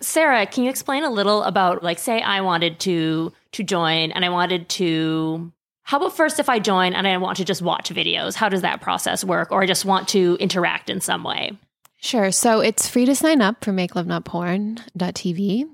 Sarah, 0.00 0.46
can 0.46 0.64
you 0.64 0.70
explain 0.70 1.04
a 1.04 1.10
little 1.10 1.42
about, 1.42 1.82
like, 1.82 1.98
say 1.98 2.20
I 2.20 2.42
wanted 2.42 2.80
to 2.80 3.32
to 3.52 3.64
join 3.64 4.12
and 4.12 4.24
I 4.24 4.28
wanted 4.28 4.68
to 4.70 5.52
how 5.82 5.96
about 5.96 6.16
first 6.16 6.38
if 6.38 6.48
I 6.48 6.58
join 6.58 6.92
and 6.92 7.06
I 7.06 7.16
want 7.16 7.38
to 7.38 7.44
just 7.44 7.62
watch 7.62 7.90
videos? 7.90 8.34
How 8.34 8.48
does 8.48 8.62
that 8.62 8.80
process 8.80 9.24
work? 9.24 9.50
Or 9.50 9.62
I 9.62 9.66
just 9.66 9.84
want 9.84 10.08
to 10.08 10.36
interact 10.38 10.88
in 10.88 11.00
some 11.00 11.24
way? 11.24 11.58
Sure. 12.02 12.32
So 12.32 12.60
it's 12.60 12.88
free 12.88 13.04
to 13.04 13.14
sign 13.14 13.42
up 13.42 13.62
for 13.62 13.72
makelovenotporn.tv. 13.72 15.64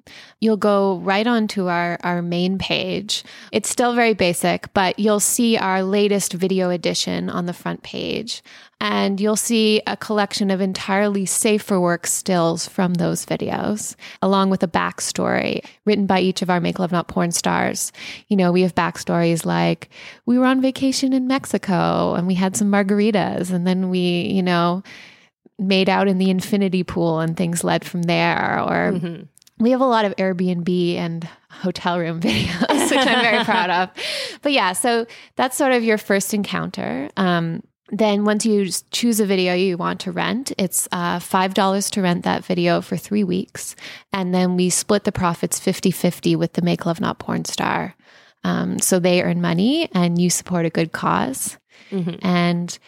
You'll 0.41 0.57
go 0.57 0.99
right 0.99 1.25
onto 1.25 1.69
our, 1.69 1.99
our 2.03 2.21
main 2.21 2.59
page. 2.59 3.23
It's 3.53 3.71
still 3.71 3.95
very 3.95 4.13
basic, 4.13 4.75
but 4.75 4.99
you'll 4.99 5.21
see 5.21 5.57
our 5.57 5.85
latest 5.85 6.33
video 6.33 6.71
edition 6.71 7.31
on 7.31 7.47
the 7.47 7.53
front 7.53 7.85
page. 7.85 8.43
And 8.81 9.21
you'll 9.21 9.37
see 9.37 9.81
a 9.87 9.97
collection 9.97 10.51
of 10.51 10.61
entirely 10.61 11.27
safe 11.27 11.63
for 11.63 11.81
work 11.81 12.09
stills 12.09 12.67
from 12.67 12.95
those 12.95 13.25
videos, 13.25 13.95
along 14.21 14.51
with 14.51 14.65
a 14.65 14.69
backstory 14.69 15.65
written 15.85 16.07
by 16.07 16.19
each 16.19 16.43
of 16.43 16.51
our 16.51 16.61
Make 16.61 16.81
Love 16.81 16.91
Not 16.91 17.07
Porn 17.07 17.31
stars. 17.31 17.93
You 18.27 18.37
know, 18.37 18.51
we 18.51 18.63
have 18.63 18.75
backstories 18.75 19.47
like 19.47 19.91
we 20.27 20.39
were 20.39 20.47
on 20.47 20.61
vacation 20.61 21.13
in 21.13 21.29
Mexico 21.29 22.15
and 22.15 22.27
we 22.27 22.35
had 22.35 22.57
some 22.57 22.71
margaritas, 22.71 23.53
and 23.53 23.65
then 23.65 23.91
we, 23.91 24.01
you 24.01 24.43
know, 24.43 24.83
made 25.59 25.89
out 25.89 26.09
in 26.09 26.19
the 26.19 26.31
infinity 26.31 26.83
pool 26.83 27.21
and 27.21 27.37
things 27.37 27.65
led 27.65 27.85
from 27.85 28.03
there 28.03 28.61
or 28.61 28.93
we 29.59 29.71
have 29.71 29.81
a 29.81 29.87
lot 29.87 30.05
of 30.05 30.15
airbnb 30.17 30.97
and 30.97 31.27
hotel 31.51 31.99
room 31.99 32.21
videos 32.23 32.91
which 32.91 33.07
i'm 33.07 33.23
very 33.23 33.43
proud 33.45 33.71
of. 33.71 33.91
But 34.43 34.53
yeah 34.53 34.73
so 34.73 35.07
that's 35.37 35.57
sort 35.57 35.73
of 35.73 35.83
your 35.83 35.99
first 35.99 36.35
encounter. 36.35 37.09
Um, 37.17 37.63
then 37.91 38.25
once 38.25 38.45
you 38.45 38.69
choose 38.91 39.21
a 39.21 39.27
video 39.27 39.55
you 39.55 39.79
want 39.79 40.01
to 40.01 40.13
rent 40.13 40.53
it's 40.59 40.89
uh, 40.93 41.19
$5 41.19 41.91
to 41.91 42.03
rent 42.03 42.25
that 42.25 42.45
video 42.45 42.81
for 42.83 42.97
three 42.97 43.25
weeks. 43.25 43.77
And 44.13 44.35
then 44.35 44.57
we 44.57 44.71
split 44.71 45.05
the 45.05 45.13
profits 45.13 45.59
50-50 45.59 46.37
with 46.37 46.53
the 46.55 46.63
make 46.63 46.85
love 46.85 47.01
not 47.01 47.19
porn 47.19 47.45
star. 47.47 47.95
Um, 48.45 48.79
so 48.79 48.99
they 48.99 49.23
earn 49.23 49.41
money 49.41 49.89
and 49.93 50.21
you 50.21 50.31
support 50.31 50.67
a 50.67 50.71
good 50.71 50.93
because 50.93 51.57
and 52.23 52.79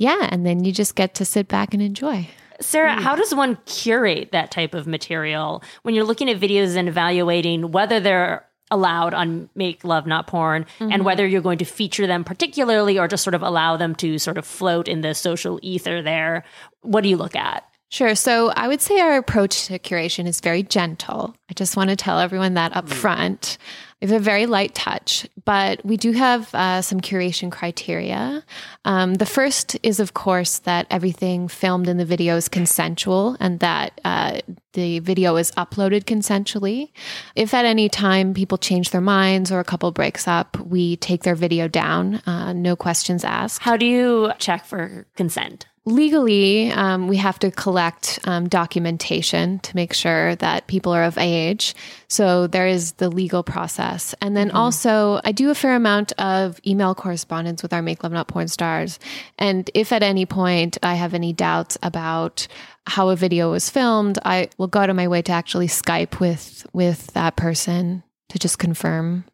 yeah, 0.00 0.28
and 0.32 0.46
then 0.46 0.64
you 0.64 0.72
just 0.72 0.94
get 0.94 1.14
to 1.16 1.26
sit 1.26 1.46
back 1.46 1.74
and 1.74 1.82
enjoy. 1.82 2.26
Sarah, 2.58 3.00
how 3.00 3.14
does 3.14 3.34
one 3.34 3.58
curate 3.66 4.32
that 4.32 4.50
type 4.50 4.74
of 4.74 4.86
material 4.86 5.62
when 5.82 5.94
you're 5.94 6.04
looking 6.04 6.30
at 6.30 6.40
videos 6.40 6.74
and 6.74 6.88
evaluating 6.88 7.70
whether 7.70 8.00
they're 8.00 8.46
allowed 8.70 9.12
on 9.12 9.50
Make 9.54 9.84
Love 9.84 10.06
Not 10.06 10.26
Porn 10.26 10.64
Mm-hmm. 10.78 10.92
and 10.92 11.04
whether 11.04 11.26
you're 11.26 11.42
going 11.42 11.58
to 11.58 11.64
feature 11.66 12.06
them 12.06 12.24
particularly 12.24 12.98
or 12.98 13.08
just 13.08 13.24
sort 13.24 13.34
of 13.34 13.42
allow 13.42 13.76
them 13.76 13.94
to 13.96 14.18
sort 14.18 14.38
of 14.38 14.46
float 14.46 14.88
in 14.88 15.02
the 15.02 15.14
social 15.14 15.58
ether 15.62 16.00
there. 16.00 16.44
What 16.80 17.02
do 17.02 17.10
you 17.10 17.16
look 17.18 17.36
at? 17.36 17.64
Sure. 17.90 18.14
So 18.14 18.50
I 18.50 18.68
would 18.68 18.80
say 18.80 19.00
our 19.00 19.16
approach 19.16 19.66
to 19.66 19.76
curation 19.80 20.26
is 20.28 20.40
very 20.40 20.62
gentle. 20.62 21.34
I 21.50 21.54
just 21.54 21.76
want 21.76 21.90
to 21.90 21.96
tell 21.96 22.20
everyone 22.20 22.54
that 22.54 22.76
up 22.76 22.88
front. 22.88 23.58
We 24.00 24.08
have 24.08 24.20
a 24.20 24.24
very 24.24 24.46
light 24.46 24.76
touch, 24.76 25.26
but 25.44 25.84
we 25.84 25.96
do 25.96 26.12
have 26.12 26.54
uh, 26.54 26.82
some 26.82 27.00
curation 27.00 27.50
criteria. 27.50 28.44
Um, 28.84 29.14
the 29.14 29.26
first 29.26 29.76
is, 29.82 29.98
of 29.98 30.14
course, 30.14 30.60
that 30.60 30.86
everything 30.88 31.48
filmed 31.48 31.88
in 31.88 31.96
the 31.96 32.04
video 32.04 32.36
is 32.36 32.48
consensual 32.48 33.36
and 33.40 33.58
that 33.58 34.00
uh, 34.04 34.40
the 34.74 35.00
video 35.00 35.34
is 35.34 35.50
uploaded 35.52 36.04
consensually. 36.04 36.92
If 37.34 37.52
at 37.52 37.64
any 37.64 37.88
time 37.88 38.34
people 38.34 38.56
change 38.56 38.90
their 38.90 39.00
minds 39.00 39.50
or 39.50 39.58
a 39.58 39.64
couple 39.64 39.90
breaks 39.90 40.28
up, 40.28 40.56
we 40.60 40.96
take 40.96 41.24
their 41.24 41.34
video 41.34 41.66
down, 41.66 42.22
uh, 42.24 42.52
no 42.52 42.76
questions 42.76 43.24
asked. 43.24 43.60
How 43.60 43.76
do 43.76 43.84
you 43.84 44.32
check 44.38 44.64
for 44.64 45.06
consent? 45.16 45.66
Legally, 45.86 46.70
um, 46.72 47.08
we 47.08 47.16
have 47.16 47.38
to 47.38 47.50
collect 47.50 48.18
um, 48.24 48.48
documentation 48.48 49.58
to 49.60 49.74
make 49.74 49.94
sure 49.94 50.36
that 50.36 50.66
people 50.66 50.92
are 50.92 51.04
of 51.04 51.16
age. 51.16 51.74
So 52.06 52.46
there 52.46 52.66
is 52.66 52.92
the 52.92 53.08
legal 53.08 53.42
process. 53.42 54.14
And 54.20 54.36
then 54.36 54.50
also, 54.50 55.22
I 55.24 55.32
do 55.32 55.48
a 55.50 55.54
fair 55.54 55.74
amount 55.74 56.12
of 56.18 56.60
email 56.66 56.94
correspondence 56.94 57.62
with 57.62 57.72
our 57.72 57.80
Make 57.80 58.02
Love 58.02 58.12
Not 58.12 58.28
Porn 58.28 58.48
stars. 58.48 58.98
And 59.38 59.70
if 59.72 59.90
at 59.90 60.02
any 60.02 60.26
point 60.26 60.76
I 60.82 60.94
have 60.96 61.14
any 61.14 61.32
doubts 61.32 61.78
about 61.82 62.46
how 62.86 63.08
a 63.08 63.16
video 63.16 63.50
was 63.50 63.70
filmed, 63.70 64.18
I 64.22 64.50
will 64.58 64.68
go 64.68 64.80
out 64.80 64.90
of 64.90 64.96
my 64.96 65.08
way 65.08 65.22
to 65.22 65.32
actually 65.32 65.68
Skype 65.68 66.20
with 66.20 66.66
with 66.74 67.06
that 67.14 67.36
person 67.36 68.02
to 68.28 68.38
just 68.38 68.58
confirm 68.58 69.24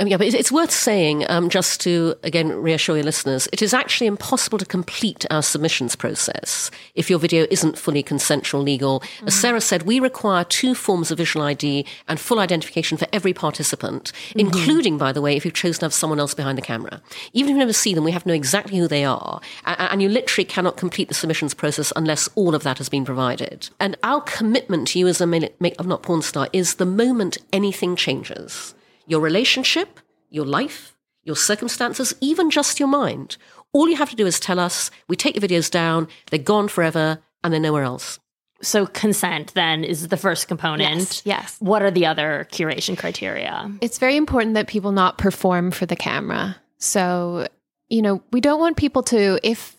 Um, 0.00 0.08
yeah, 0.08 0.16
but 0.16 0.26
it's, 0.26 0.34
it's 0.34 0.50
worth 0.50 0.72
saying, 0.72 1.24
um, 1.30 1.48
just 1.48 1.80
to 1.82 2.16
again 2.24 2.50
reassure 2.50 2.96
your 2.96 3.04
listeners, 3.04 3.48
it 3.52 3.62
is 3.62 3.72
actually 3.72 4.08
impossible 4.08 4.58
to 4.58 4.64
complete 4.64 5.24
our 5.30 5.40
submissions 5.40 5.94
process 5.94 6.68
if 6.96 7.08
your 7.08 7.20
video 7.20 7.46
isn't 7.48 7.78
fully 7.78 8.02
consensual 8.02 8.60
legal. 8.60 9.04
As 9.24 9.36
Sarah 9.36 9.60
said, 9.60 9.82
we 9.82 10.00
require 10.00 10.42
two 10.42 10.74
forms 10.74 11.12
of 11.12 11.18
visual 11.18 11.46
ID 11.46 11.86
and 12.08 12.18
full 12.18 12.40
identification 12.40 12.98
for 12.98 13.06
every 13.12 13.32
participant, 13.32 14.10
including, 14.34 14.98
by 14.98 15.12
the 15.12 15.20
way, 15.20 15.36
if 15.36 15.44
you've 15.44 15.54
chosen 15.54 15.78
to 15.78 15.86
have 15.86 15.94
someone 15.94 16.18
else 16.18 16.34
behind 16.34 16.58
the 16.58 16.62
camera. 16.62 17.00
Even 17.32 17.50
if 17.50 17.54
you 17.54 17.58
never 17.60 17.72
see 17.72 17.94
them, 17.94 18.02
we 18.02 18.10
have 18.10 18.24
to 18.24 18.28
know 18.28 18.34
exactly 18.34 18.78
who 18.78 18.88
they 18.88 19.04
are. 19.04 19.40
And 19.64 20.02
you 20.02 20.08
literally 20.08 20.44
cannot 20.44 20.76
complete 20.76 21.06
the 21.06 21.14
submissions 21.14 21.54
process 21.54 21.92
unless 21.94 22.28
all 22.34 22.56
of 22.56 22.64
that 22.64 22.78
has 22.78 22.88
been 22.88 23.04
provided. 23.04 23.70
And 23.78 23.96
our 24.02 24.22
commitment 24.22 24.88
to 24.88 24.98
you 24.98 25.06
as 25.06 25.20
a 25.20 25.26
Make 25.28 25.60
Make 25.60 25.78
Love 25.78 25.86
Not 25.86 26.02
Porn 26.02 26.22
star 26.22 26.48
is 26.52 26.74
the 26.74 26.86
moment 26.86 27.38
anything 27.52 27.94
changes 27.94 28.74
your 29.06 29.20
relationship, 29.20 30.00
your 30.30 30.46
life, 30.46 30.96
your 31.22 31.36
circumstances, 31.36 32.14
even 32.20 32.50
just 32.50 32.78
your 32.78 32.88
mind. 32.88 33.36
All 33.72 33.88
you 33.88 33.96
have 33.96 34.10
to 34.10 34.16
do 34.16 34.26
is 34.26 34.38
tell 34.38 34.58
us, 34.58 34.90
we 35.08 35.16
take 35.16 35.38
the 35.38 35.46
videos 35.46 35.70
down, 35.70 36.08
they're 36.30 36.38
gone 36.38 36.68
forever, 36.68 37.18
and 37.42 37.52
they're 37.52 37.60
nowhere 37.60 37.82
else. 37.82 38.18
So 38.62 38.86
consent 38.86 39.52
then 39.54 39.84
is 39.84 40.08
the 40.08 40.16
first 40.16 40.48
component. 40.48 41.00
Yes, 41.00 41.22
yes. 41.24 41.56
What 41.58 41.82
are 41.82 41.90
the 41.90 42.06
other 42.06 42.46
curation 42.50 42.96
criteria? 42.96 43.70
It's 43.80 43.98
very 43.98 44.16
important 44.16 44.54
that 44.54 44.68
people 44.68 44.92
not 44.92 45.18
perform 45.18 45.70
for 45.70 45.86
the 45.86 45.96
camera. 45.96 46.56
So, 46.78 47.48
you 47.88 48.00
know, 48.00 48.22
we 48.32 48.40
don't 48.40 48.60
want 48.60 48.76
people 48.76 49.02
to, 49.04 49.38
if 49.42 49.76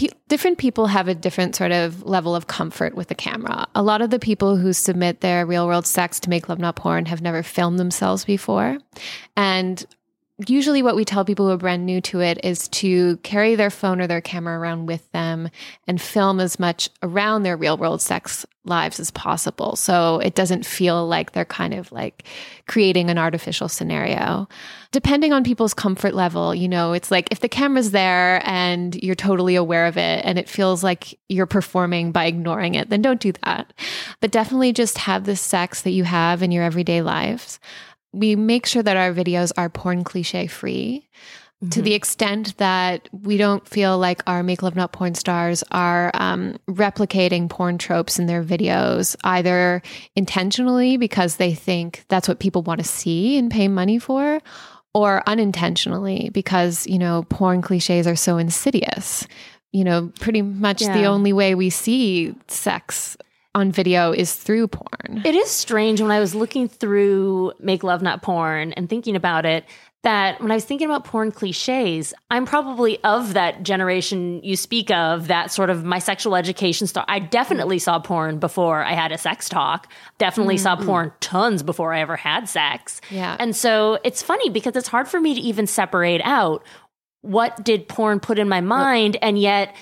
pe- 0.00 0.08
different 0.28 0.56
people 0.56 0.86
have 0.86 1.08
a 1.08 1.14
different 1.14 1.54
sort 1.54 1.72
of 1.72 2.02
level 2.04 2.34
of 2.34 2.46
comfort 2.46 2.94
with 2.94 3.08
the 3.08 3.14
camera. 3.14 3.66
A 3.74 3.82
lot 3.82 4.00
of 4.00 4.10
the 4.10 4.18
people 4.18 4.56
who 4.56 4.72
submit 4.72 5.20
their 5.20 5.44
real 5.44 5.66
world 5.66 5.86
sex 5.86 6.18
to 6.20 6.30
make 6.30 6.48
love 6.48 6.58
not 6.58 6.76
porn 6.76 7.04
have 7.06 7.20
never 7.20 7.42
filmed 7.42 7.78
themselves 7.78 8.24
before. 8.24 8.78
And 9.36 9.84
usually 10.48 10.82
what 10.82 10.96
we 10.96 11.04
tell 11.04 11.24
people 11.24 11.46
who 11.46 11.52
are 11.52 11.58
brand 11.58 11.84
new 11.84 12.00
to 12.00 12.20
it 12.20 12.44
is 12.44 12.68
to 12.68 13.16
carry 13.18 13.54
their 13.54 13.70
phone 13.70 14.00
or 14.00 14.06
their 14.06 14.20
camera 14.20 14.58
around 14.58 14.86
with 14.86 15.10
them 15.12 15.50
and 15.86 16.00
film 16.00 16.40
as 16.40 16.58
much 16.58 16.88
around 17.02 17.42
their 17.42 17.56
real 17.56 17.76
world 17.76 18.00
sex 18.00 18.46
lives 18.64 19.00
as 19.00 19.10
possible. 19.10 19.74
So 19.74 20.18
it 20.18 20.34
doesn't 20.34 20.66
feel 20.66 21.06
like 21.06 21.32
they're 21.32 21.46
kind 21.46 21.72
of 21.72 21.90
like 21.92 22.24
creating 22.66 23.08
an 23.08 23.16
artificial 23.16 23.68
scenario. 23.68 24.48
Depending 24.92 25.32
on 25.32 25.44
people's 25.44 25.72
comfort 25.72 26.14
level 26.14 26.54
you 26.54 26.68
know 26.68 26.92
it's 26.92 27.10
like 27.10 27.28
if 27.30 27.40
the 27.40 27.48
camera's 27.48 27.90
there 27.90 28.42
and 28.44 28.94
you're 29.02 29.14
totally 29.14 29.54
aware 29.54 29.86
of 29.86 29.96
it 29.96 30.24
and 30.24 30.38
it 30.38 30.48
feels 30.48 30.84
like 30.84 31.18
you're 31.28 31.46
performing 31.46 32.12
by 32.12 32.26
ignoring 32.26 32.74
it 32.74 32.90
then 32.90 33.00
don't 33.00 33.20
do 33.20 33.32
that. 33.44 33.72
But 34.20 34.30
definitely 34.30 34.72
just 34.72 34.98
have 34.98 35.24
the 35.24 35.36
sex 35.36 35.82
that 35.82 35.90
you 35.90 36.04
have 36.04 36.42
in 36.42 36.52
your 36.52 36.64
everyday 36.64 37.02
lives 37.02 37.58
we 38.12 38.36
make 38.36 38.66
sure 38.66 38.82
that 38.82 38.96
our 38.96 39.12
videos 39.12 39.52
are 39.56 39.68
porn 39.68 40.04
cliche 40.04 40.46
free 40.46 41.08
to 41.68 41.82
the 41.82 41.92
extent 41.92 42.56
that 42.56 43.06
we 43.12 43.36
don't 43.36 43.68
feel 43.68 43.98
like 43.98 44.22
our 44.26 44.42
make 44.42 44.62
love 44.62 44.76
not 44.76 44.92
porn 44.92 45.14
stars 45.14 45.62
are 45.70 46.10
um, 46.14 46.56
replicating 46.70 47.50
porn 47.50 47.76
tropes 47.76 48.18
in 48.18 48.24
their 48.24 48.42
videos 48.42 49.14
either 49.24 49.82
intentionally 50.16 50.96
because 50.96 51.36
they 51.36 51.52
think 51.52 52.04
that's 52.08 52.26
what 52.26 52.40
people 52.40 52.62
want 52.62 52.80
to 52.80 52.86
see 52.86 53.36
and 53.36 53.50
pay 53.50 53.68
money 53.68 53.98
for 53.98 54.40
or 54.94 55.22
unintentionally 55.26 56.30
because 56.32 56.86
you 56.86 56.98
know 56.98 57.24
porn 57.28 57.60
cliches 57.60 58.06
are 58.06 58.16
so 58.16 58.38
insidious. 58.38 59.26
You 59.72 59.84
know 59.84 60.12
pretty 60.18 60.42
much 60.42 60.80
the 60.80 61.04
only 61.04 61.34
way 61.34 61.54
we 61.54 61.68
see 61.68 62.34
sex 62.48 63.18
on 63.54 63.72
video 63.72 64.12
is 64.12 64.34
through 64.34 64.68
porn 64.68 65.22
It 65.24 65.34
is 65.34 65.50
strange 65.50 66.00
when 66.00 66.10
I 66.10 66.20
was 66.20 66.34
looking 66.34 66.68
through 66.68 67.52
Make 67.58 67.82
Love 67.82 68.02
Not 68.02 68.22
Porn 68.22 68.72
and 68.72 68.88
thinking 68.88 69.16
about 69.16 69.44
it 69.44 69.64
that 70.02 70.40
when 70.40 70.50
I 70.50 70.54
was 70.54 70.64
thinking 70.64 70.86
about 70.86 71.04
porn 71.04 71.30
cliches, 71.30 72.14
I'm 72.30 72.46
probably 72.46 73.02
of 73.04 73.34
that 73.34 73.62
generation 73.62 74.40
you 74.42 74.56
speak 74.56 74.90
of, 74.90 75.28
that 75.28 75.52
sort 75.52 75.68
of 75.68 75.84
my 75.84 75.98
sexual 75.98 76.36
education 76.36 76.86
stuff. 76.86 77.04
I 77.06 77.18
definitely 77.18 77.78
saw 77.78 77.98
porn 77.98 78.38
before 78.38 78.82
I 78.82 78.94
had 78.94 79.12
a 79.12 79.18
sex 79.18 79.48
talk. 79.48 79.92
Definitely 80.16 80.56
saw 80.56 80.76
mm-hmm. 80.76 80.86
porn 80.86 81.12
tons 81.20 81.62
before 81.62 81.92
I 81.92 82.00
ever 82.00 82.16
had 82.16 82.48
sex. 82.48 83.02
Yeah. 83.10 83.36
And 83.38 83.54
so 83.54 83.98
it's 84.02 84.22
funny 84.22 84.48
because 84.48 84.74
it's 84.74 84.88
hard 84.88 85.06
for 85.06 85.20
me 85.20 85.34
to 85.34 85.40
even 85.40 85.66
separate 85.66 86.22
out 86.24 86.64
what 87.20 87.62
did 87.62 87.86
porn 87.86 88.20
put 88.20 88.38
in 88.38 88.48
my 88.48 88.62
mind 88.62 89.18
and 89.20 89.38
yet 89.38 89.76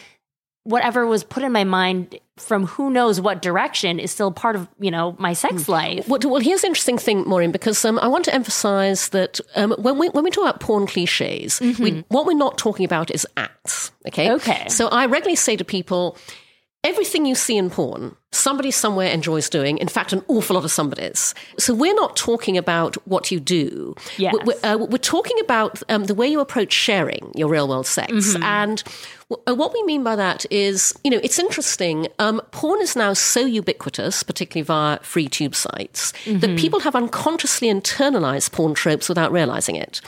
whatever 0.69 1.07
was 1.07 1.25
put 1.25 1.43
in 1.43 1.51
my 1.51 1.65
mind 1.65 2.19
from 2.37 2.67
who 2.67 2.91
knows 2.91 3.21
what 3.21 3.43
direction 3.43 3.99
is 3.99 4.11
still 4.11 4.31
part 4.31 4.55
of 4.55 4.69
you 4.79 4.91
know 4.91 5.17
my 5.19 5.33
sex 5.33 5.69
life 5.69 6.07
Well, 6.09 6.21
well, 6.25 6.41
here's 6.41 6.61
the 6.61 6.69
interesting 6.69 6.99
thing, 6.99 7.23
Maureen, 7.27 7.51
because 7.51 7.85
um, 7.85 7.99
I 7.99 8.07
want 8.07 8.25
to 8.27 8.35
emphasize 8.35 9.09
that 9.09 9.41
um, 9.57 9.75
when 9.79 9.99
we 9.99 10.09
when 10.11 10.25
we 10.25 10.31
talk 10.31 10.45
about 10.45 10.61
porn 10.61 10.87
cliches, 10.87 11.59
we, 11.61 12.05
what 12.09 12.27
we're 12.27 12.35
not 12.37 12.59
talking 12.59 12.85
about 12.85 13.11
is 13.11 13.27
acts. 13.37 13.91
Okay. 14.07 14.31
Okay. 14.33 14.69
So 14.69 14.89
I 14.89 15.07
regularly 15.07 15.37
say 15.37 15.57
to 15.57 15.65
people, 15.65 16.17
everything 16.85 17.27
you 17.27 17.35
see 17.35 17.57
in 17.57 17.71
porn, 17.71 18.15
somebody 18.31 18.71
somewhere 18.71 19.11
enjoys 19.11 19.49
doing. 19.49 19.79
In 19.79 19.89
fact, 19.89 20.13
an 20.13 20.23
awful 20.29 20.55
lot 20.55 20.65
of 20.65 20.71
somebody's. 20.71 21.35
So 21.59 21.75
we're 21.75 21.95
not 21.95 22.17
talking 22.17 22.57
about 22.57 22.95
what 23.07 23.31
you 23.31 23.41
do. 23.41 23.95
Yes. 24.17 24.35
We're, 24.45 24.55
uh, 24.63 24.79
we're 24.79 24.99
talking 24.99 25.39
about 25.41 25.83
um, 25.89 26.05
the 26.05 26.15
way 26.15 26.29
you 26.29 26.41
approach 26.41 26.73
sharing 26.73 27.33
your 27.35 27.49
real 27.49 27.67
world 27.67 27.87
sex. 27.87 28.37
And 28.43 28.83
w- 29.29 29.43
uh, 29.49 29.55
what 29.55 29.73
we 29.73 29.83
mean 29.85 30.05
by 30.05 30.15
that 30.17 30.47
is, 30.53 30.95
you 31.03 31.11
know, 31.11 31.21
it's 31.23 31.39
interesting. 31.39 32.07
Um, 32.19 32.41
porn 32.53 32.81
is 32.81 32.95
now 32.95 33.13
so 33.13 33.41
ubiquitous, 33.41 34.23
particularly 34.23 34.65
via 34.65 34.99
free 35.01 35.29
tube 35.29 35.55
sites, 35.55 36.13
that 36.27 36.59
people 36.59 36.81
have 36.81 36.95
unconsciously 36.95 37.69
internalized 37.69 38.53
porn 38.53 38.75
tropes 38.75 39.09
without 39.09 39.33
realizing 39.33 39.75
it. 39.75 40.01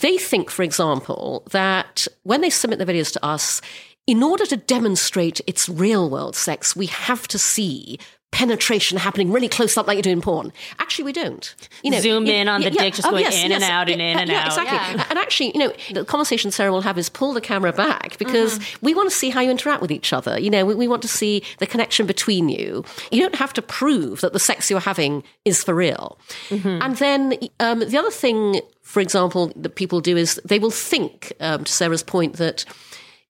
They 0.00 0.18
think, 0.18 0.50
for 0.50 0.64
example, 0.64 1.44
that 1.52 2.06
when 2.24 2.40
they 2.40 2.50
submit 2.50 2.78
their 2.78 2.86
videos 2.86 3.12
to 3.12 3.24
us, 3.24 3.62
in 4.10 4.24
order 4.24 4.44
to 4.44 4.56
demonstrate 4.56 5.40
its 5.46 5.68
real 5.68 6.10
world 6.10 6.34
sex, 6.34 6.74
we 6.74 6.86
have 6.86 7.28
to 7.28 7.38
see 7.38 7.96
penetration 8.32 8.98
happening 8.98 9.30
really 9.30 9.48
close 9.48 9.76
up 9.76 9.86
like 9.86 9.96
you 9.96 10.02
do 10.02 10.10
in 10.10 10.20
porn. 10.20 10.52
Actually, 10.80 11.04
we 11.04 11.12
don't. 11.12 11.54
You 11.84 11.92
know, 11.92 12.00
Zoom 12.00 12.26
in 12.26 12.48
on 12.48 12.60
the 12.60 12.72
yeah, 12.72 12.82
dick, 12.82 12.94
just 12.94 13.06
oh, 13.06 13.12
going 13.12 13.22
yes, 13.22 13.36
in 13.36 13.52
and 13.52 13.62
out 13.62 13.88
and 13.88 14.02
in 14.02 14.18
and 14.18 14.28
yeah, 14.28 14.40
out. 14.40 14.46
Exactly. 14.48 14.96
Yeah. 14.96 15.06
And 15.10 15.16
actually, 15.16 15.52
you 15.52 15.60
know, 15.60 15.72
the 15.92 16.04
conversation 16.04 16.50
Sarah 16.50 16.72
will 16.72 16.80
have 16.80 16.98
is 16.98 17.08
pull 17.08 17.32
the 17.32 17.40
camera 17.40 17.72
back 17.72 18.18
because 18.18 18.58
we 18.82 18.96
want 18.96 19.08
to 19.08 19.14
see 19.14 19.30
how 19.30 19.40
you 19.40 19.48
interact 19.48 19.80
with 19.80 19.92
each 19.92 20.12
other. 20.12 20.40
You 20.40 20.50
know, 20.50 20.64
we, 20.64 20.74
we 20.74 20.88
want 20.88 21.02
to 21.02 21.08
see 21.08 21.44
the 21.58 21.66
connection 21.66 22.04
between 22.04 22.48
you. 22.48 22.84
You 23.12 23.20
don't 23.20 23.36
have 23.36 23.52
to 23.52 23.62
prove 23.62 24.22
that 24.22 24.32
the 24.32 24.40
sex 24.40 24.70
you're 24.70 24.80
having 24.80 25.22
is 25.44 25.62
for 25.62 25.72
real. 25.72 26.18
And 26.50 26.96
then 26.96 27.34
um, 27.60 27.78
the 27.78 27.96
other 27.96 28.10
thing, 28.10 28.60
for 28.82 28.98
example, 28.98 29.52
that 29.54 29.76
people 29.76 30.00
do 30.00 30.16
is 30.16 30.40
they 30.44 30.58
will 30.58 30.72
think, 30.72 31.32
um, 31.38 31.62
to 31.62 31.72
Sarah's 31.72 32.02
point, 32.02 32.38
that 32.38 32.64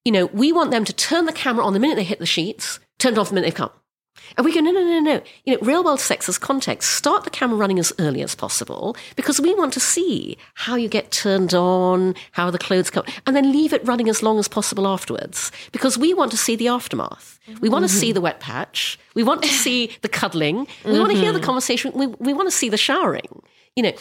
you 0.04 0.12
know, 0.12 0.26
we 0.26 0.52
want 0.52 0.70
them 0.70 0.84
to 0.84 0.92
turn 0.92 1.26
the 1.26 1.32
camera 1.32 1.64
on 1.64 1.72
the 1.72 1.80
minute 1.80 1.96
they 1.96 2.04
hit 2.04 2.18
the 2.18 2.26
sheets, 2.26 2.80
turn 2.98 3.12
it 3.12 3.18
off 3.18 3.28
the 3.28 3.34
minute 3.34 3.46
they've 3.46 3.54
come. 3.54 3.70
And 4.36 4.44
we 4.44 4.54
go, 4.54 4.60
no, 4.60 4.70
no, 4.70 4.80
no, 4.80 5.00
no. 5.00 5.22
You 5.44 5.54
know, 5.54 5.60
real 5.62 5.82
world 5.82 6.00
sex 6.00 6.28
as 6.28 6.38
context, 6.38 6.90
start 6.94 7.24
the 7.24 7.30
camera 7.30 7.56
running 7.56 7.78
as 7.78 7.92
early 7.98 8.22
as 8.22 8.34
possible 8.34 8.96
because 9.16 9.40
we 9.40 9.54
want 9.54 9.72
to 9.72 9.80
see 9.80 10.36
how 10.54 10.76
you 10.76 10.88
get 10.88 11.10
turned 11.10 11.52
on, 11.54 12.14
how 12.32 12.50
the 12.50 12.58
clothes 12.58 12.90
come, 12.90 13.04
and 13.26 13.34
then 13.34 13.50
leave 13.50 13.72
it 13.72 13.84
running 13.86 14.08
as 14.08 14.22
long 14.22 14.38
as 14.38 14.46
possible 14.46 14.86
afterwards 14.86 15.50
because 15.72 15.98
we 15.98 16.14
want 16.14 16.30
to 16.30 16.36
see 16.36 16.54
the 16.54 16.68
aftermath. 16.68 17.40
We 17.60 17.68
want 17.68 17.84
to 17.84 17.88
see 17.88 18.12
the 18.12 18.20
wet 18.20 18.40
patch. 18.40 18.98
We 19.14 19.22
want 19.24 19.42
to 19.42 19.48
see 19.48 19.90
the 20.02 20.08
cuddling. 20.08 20.68
We 20.84 20.98
want 20.98 21.12
to 21.12 21.18
hear 21.18 21.32
the 21.32 21.40
conversation. 21.40 21.92
We, 21.94 22.06
we 22.06 22.32
want 22.32 22.46
to 22.48 22.56
see 22.56 22.68
the 22.68 22.76
showering. 22.76 23.42
You 23.76 23.82
You 23.82 23.82
know, 23.84 23.92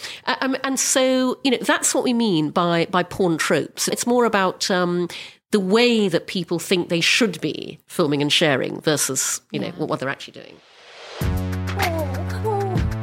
um, 0.41 0.57
and 0.63 0.79
so 0.79 1.39
you 1.43 1.51
know 1.51 1.57
that's 1.61 1.95
what 1.95 2.03
we 2.03 2.13
mean 2.13 2.49
by 2.49 2.87
by 2.87 3.03
porn 3.03 3.37
tropes. 3.37 3.87
It's 3.87 4.05
more 4.05 4.25
about 4.25 4.69
um, 4.69 5.07
the 5.51 5.59
way 5.59 6.07
that 6.07 6.27
people 6.27 6.59
think 6.59 6.89
they 6.89 7.01
should 7.01 7.41
be 7.41 7.79
filming 7.87 8.21
and 8.21 8.31
sharing 8.31 8.79
versus 8.81 9.41
you 9.51 9.59
know 9.59 9.67
yeah. 9.67 9.73
what, 9.73 9.89
what 9.89 9.99
they're 9.99 10.09
actually 10.09 10.33
doing. 10.33 10.55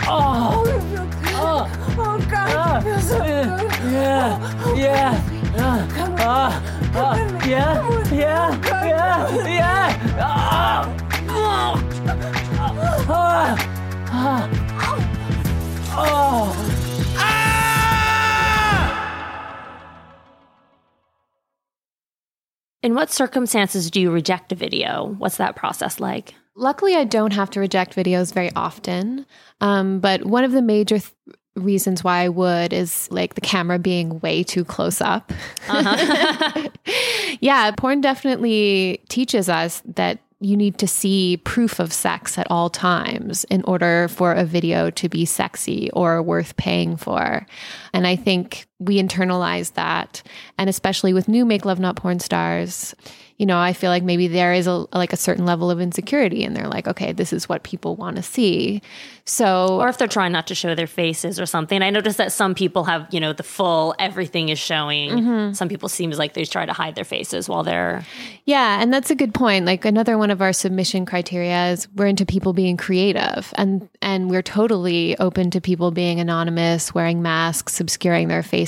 Oh, 0.09 0.63
oh, 1.35 1.69
oh, 1.99 2.27
God, 2.31 2.85
feels 2.85 3.09
so 3.09 3.19
good. 3.19 3.27
Yeah, 3.91 4.75
yeah, 4.77 5.21
uh, 5.57 5.87
uh, 6.23 6.53
uh, 6.95 7.17
yeah, 7.47 8.13
yeah, 8.13 8.55
yeah, 8.87 9.47
yeah. 9.47 9.93
Oh, 10.21 10.95
oh, 11.29 11.75
oh, 13.09 13.57
oh. 15.99 16.76
In 22.87 22.95
what 22.95 23.11
circumstances 23.11 23.91
do 23.91 24.01
you 24.01 24.13
reject 24.13 24.53
a 24.53 24.55
video? 24.55 25.17
What's 25.19 25.39
that 25.39 25.57
process 25.57 25.99
like? 25.99 26.37
Luckily, 26.55 26.95
I 26.95 27.03
don't 27.03 27.33
have 27.33 27.51
to 27.51 27.59
reject 27.59 27.97
videos 27.97 28.33
very 28.33 28.53
often. 28.55 29.27
Um, 29.61 29.99
but 29.99 30.25
one 30.25 30.45
of 30.45 30.53
the 30.53 30.63
major 30.63 31.01
th- 31.01 31.13
reasons 31.57 32.05
why 32.05 32.21
I 32.21 32.29
would 32.29 32.73
is 32.73 33.09
like 33.11 33.35
the 33.35 33.41
camera 33.41 33.81
being 33.81 34.21
way 34.21 34.45
too 34.45 34.65
close 34.65 35.01
up. 35.01 35.33
Uh-huh. 35.69 36.69
yeah, 37.41 37.73
porn 37.73 38.03
definitely 38.03 39.03
teaches 39.09 39.49
us 39.49 39.83
that 39.97 40.21
you 40.39 40.57
need 40.57 40.79
to 40.79 40.87
see 40.87 41.39
proof 41.39 41.81
of 41.81 41.93
sex 41.93 42.39
at 42.39 42.47
all 42.51 42.71
times 42.71 43.43
in 43.45 43.65
order 43.65 44.07
for 44.07 44.33
a 44.33 44.45
video 44.45 44.91
to 44.91 45.09
be 45.09 45.25
sexy 45.25 45.91
or 45.93 46.23
worth 46.23 46.57
paying 46.57 46.97
for. 46.97 47.45
And 47.93 48.07
I 48.07 48.15
think 48.15 48.69
we 48.79 49.01
internalize 49.03 49.73
that. 49.75 50.23
And 50.59 50.69
especially 50.69 51.13
with 51.13 51.29
new 51.29 51.45
Make 51.45 51.65
Love 51.65 51.81
Not 51.81 51.97
Porn 51.97 52.21
stars, 52.21 52.95
you 53.39 53.45
know, 53.45 53.59
I 53.59 53.75
feel 53.75 53.91
like 53.91 54.03
maybe 54.03 54.29
there 54.29 54.55
is 54.55 54.67
a 54.67 54.87
like 54.97 55.13
a 55.13 55.17
certain 55.17 55.45
level 55.45 55.71
of 55.71 55.81
insecurity 55.81 56.43
and 56.43 56.57
they're 56.57 56.69
like, 56.69 56.89
okay, 56.89 57.13
this 57.13 57.33
is 57.33 57.49
what 57.49 57.63
people 57.65 57.95
want 57.95 58.17
to 58.17 58.23
see. 58.23 58.81
So 59.27 59.79
Or 59.81 59.89
if 59.89 59.99
they're 59.99 60.09
trying 60.09 60.33
not 60.33 60.47
to 60.47 60.55
show 60.55 60.75
their 60.75 60.87
faces 60.87 61.39
or 61.39 61.45
something. 61.45 61.83
I 61.83 61.91
noticed 61.91 62.17
that 62.17 62.33
some 62.33 62.55
people 62.55 62.85
have, 62.85 63.07
you 63.11 63.21
know, 63.21 63.35
the 63.35 63.43
full 63.43 63.95
everything 63.99 64.49
is 64.49 64.59
showing. 64.59 65.11
Mm-hmm. 65.11 65.53
Some 65.53 65.69
people 65.69 65.91
seems 65.91 66.19
like 66.19 66.33
they 66.33 66.45
try 66.45 66.65
to 66.65 66.73
hide 66.73 66.95
their 66.95 67.05
faces 67.05 67.47
while 67.47 67.63
they're 67.63 68.07
Yeah, 68.47 68.81
and 68.81 68.93
that's 68.93 69.11
a 69.11 69.15
good 69.15 69.35
point. 69.35 69.67
Like 69.67 69.85
another 69.85 70.17
one 70.17 70.31
of 70.31 70.41
our 70.41 70.55
submission 70.55 71.05
criteria 71.05 71.73
is 71.73 71.89
we're 71.95 72.07
into 72.07 72.25
people 72.25 72.55
being 72.55 72.79
creative 72.79 73.53
and 73.57 73.87
and 74.01 74.31
we're 74.31 74.43
totally 74.43 75.19
open 75.19 75.51
to 75.51 75.61
people 75.61 75.91
being 75.91 76.21
anonymous, 76.21 76.95
wearing 76.95 77.21
masks, 77.21 77.81
obscuring 77.81 78.29
their 78.29 78.43
faces. 78.43 78.66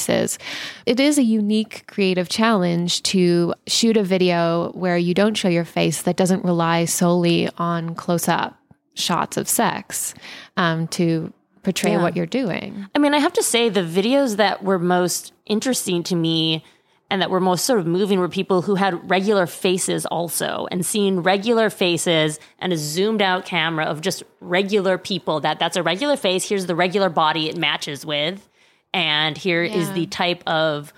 It 0.87 1.01
is 1.01 1.19
a 1.19 1.23
unique 1.23 1.85
creative 1.87 2.29
challenge 2.29 3.03
to 3.05 3.55
shoot 3.67 3.97
a 3.97 4.03
video 4.03 4.71
where 4.73 4.99
you 4.99 5.15
don't 5.15 5.35
show 5.35 5.49
your 5.49 5.65
face 5.65 6.03
that 6.03 6.17
doesn't 6.17 6.45
rely 6.45 6.85
solely 6.85 7.49
on 7.59 7.95
close 7.95 8.29
up 8.29 8.59
shots 8.95 9.37
of 9.37 9.49
sex 9.49 10.15
um, 10.57 10.89
to 10.89 11.33
portray 11.63 11.93
yeah. 11.93 12.03
what 12.03 12.17
you're 12.17 12.27
doing. 12.27 12.87
I 12.95 12.99
mean, 12.99 13.15
I 13.15 13.19
have 13.19 13.33
to 13.35 13.43
say, 13.43 13.69
the 13.69 13.83
videos 13.83 14.37
that 14.37 14.63
were 14.63 14.79
most 14.79 15.33
interesting 15.47 16.03
to 16.05 16.17
me 16.17 16.65
and 17.11 17.23
that 17.23 17.31
were 17.31 17.41
most 17.41 17.65
sort 17.65 17.79
of 17.79 17.87
moving 17.87 18.19
were 18.19 18.29
people 18.29 18.63
who 18.63 18.75
had 18.75 19.11
regular 19.11 19.47
faces 19.47 20.05
also 20.07 20.67
and 20.71 20.85
seeing 20.85 21.23
regular 21.23 21.71
faces 21.71 22.39
and 22.59 22.73
a 22.73 22.77
zoomed 22.77 23.23
out 23.23 23.45
camera 23.45 23.85
of 23.85 24.01
just 24.01 24.23
regular 24.41 24.99
people 24.99 25.41
that 25.41 25.59
that's 25.59 25.77
a 25.77 25.83
regular 25.83 26.17
face 26.17 26.49
here's 26.49 26.67
the 26.67 26.75
regular 26.75 27.09
body 27.09 27.49
it 27.49 27.57
matches 27.57 28.05
with 28.05 28.49
and 28.93 29.37
here 29.37 29.63
yeah. 29.63 29.77
is 29.77 29.93
the 29.93 30.07
type 30.07 30.43
of 30.47 30.93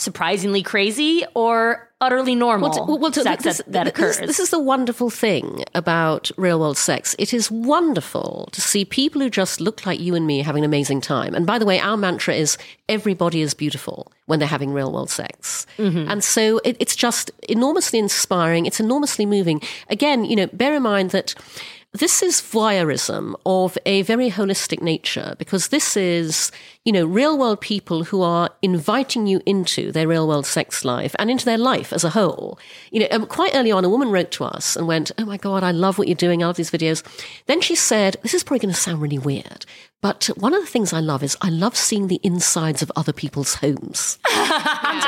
surprisingly 0.00 0.62
crazy 0.62 1.24
or 1.34 1.90
utterly 2.00 2.34
normal 2.34 2.70
well, 2.70 2.98
well, 2.98 3.12
sex 3.12 3.44
this, 3.44 3.58
that, 3.58 3.72
that 3.72 3.86
occurs. 3.86 4.18
This, 4.18 4.28
this, 4.28 4.40
is 4.40 4.50
the 4.50 4.58
wonderful 4.58 5.10
thing 5.10 5.64
about 5.74 6.30
real 6.38 6.58
world 6.58 6.78
sex. 6.78 7.14
It 7.18 7.34
is 7.34 7.50
wonderful 7.50 8.48
to 8.52 8.60
see 8.62 8.86
people 8.86 9.20
who 9.20 9.28
just 9.28 9.60
look 9.60 9.84
like 9.84 10.00
you 10.00 10.14
and 10.14 10.26
me 10.26 10.40
having 10.40 10.64
an 10.64 10.68
amazing 10.68 11.02
time. 11.02 11.34
And 11.34 11.46
by 11.46 11.58
the 11.58 11.66
way, 11.66 11.78
our 11.78 11.98
mantra 11.98 12.34
is 12.34 12.56
everybody 12.88 13.42
is 13.42 13.52
beautiful 13.52 14.10
when 14.24 14.38
they're 14.38 14.48
having 14.48 14.72
real 14.72 14.90
world 14.90 15.10
sex. 15.10 15.66
Mm-hmm. 15.76 16.10
And 16.10 16.24
so 16.24 16.58
it, 16.64 16.76
it's 16.80 16.96
just 16.96 17.30
enormously 17.48 17.98
inspiring. 17.98 18.64
It's 18.64 18.80
enormously 18.80 19.26
moving. 19.26 19.60
Again, 19.88 20.24
you 20.24 20.36
know, 20.36 20.46
bear 20.54 20.74
in 20.74 20.82
mind 20.82 21.10
that 21.10 21.34
this 21.92 22.22
is 22.22 22.40
voyeurism 22.40 23.34
of 23.44 23.76
a 23.84 24.02
very 24.02 24.30
holistic 24.30 24.80
nature 24.80 25.34
because 25.38 25.68
this 25.68 25.96
is, 25.96 26.52
you 26.84 26.92
know, 26.92 27.04
real 27.04 27.36
world 27.36 27.60
people 27.60 28.04
who 28.04 28.22
are 28.22 28.48
inviting 28.62 29.26
you 29.26 29.40
into 29.44 29.90
their 29.90 30.06
real 30.06 30.28
world 30.28 30.46
sex 30.46 30.84
life 30.84 31.16
and 31.18 31.32
into 31.32 31.44
their 31.44 31.58
life 31.58 31.92
as 31.92 32.04
a 32.04 32.10
whole. 32.10 32.60
You 32.92 33.00
know, 33.00 33.08
um, 33.10 33.26
quite 33.26 33.56
early 33.56 33.72
on, 33.72 33.84
a 33.84 33.88
woman 33.88 34.10
wrote 34.10 34.30
to 34.32 34.44
us 34.44 34.76
and 34.76 34.86
went, 34.86 35.10
Oh 35.18 35.24
my 35.24 35.36
God, 35.36 35.64
I 35.64 35.72
love 35.72 35.98
what 35.98 36.06
you're 36.06 36.14
doing. 36.14 36.44
I 36.44 36.46
love 36.46 36.56
these 36.56 36.70
videos. 36.70 37.02
Then 37.46 37.60
she 37.60 37.74
said, 37.74 38.16
This 38.22 38.34
is 38.34 38.44
probably 38.44 38.60
going 38.60 38.74
to 38.74 38.80
sound 38.80 39.02
really 39.02 39.18
weird, 39.18 39.66
but 40.02 40.30
one 40.36 40.54
of 40.54 40.62
the 40.62 40.66
things 40.66 40.92
I 40.92 41.00
love 41.00 41.22
is 41.22 41.36
I 41.42 41.50
love 41.50 41.76
seeing 41.76 42.06
the 42.06 42.20
insides 42.22 42.80
of 42.80 42.90
other 42.96 43.12
people's 43.12 43.56
homes. 43.56 44.18
and, 44.34 44.50
and, 44.50 45.04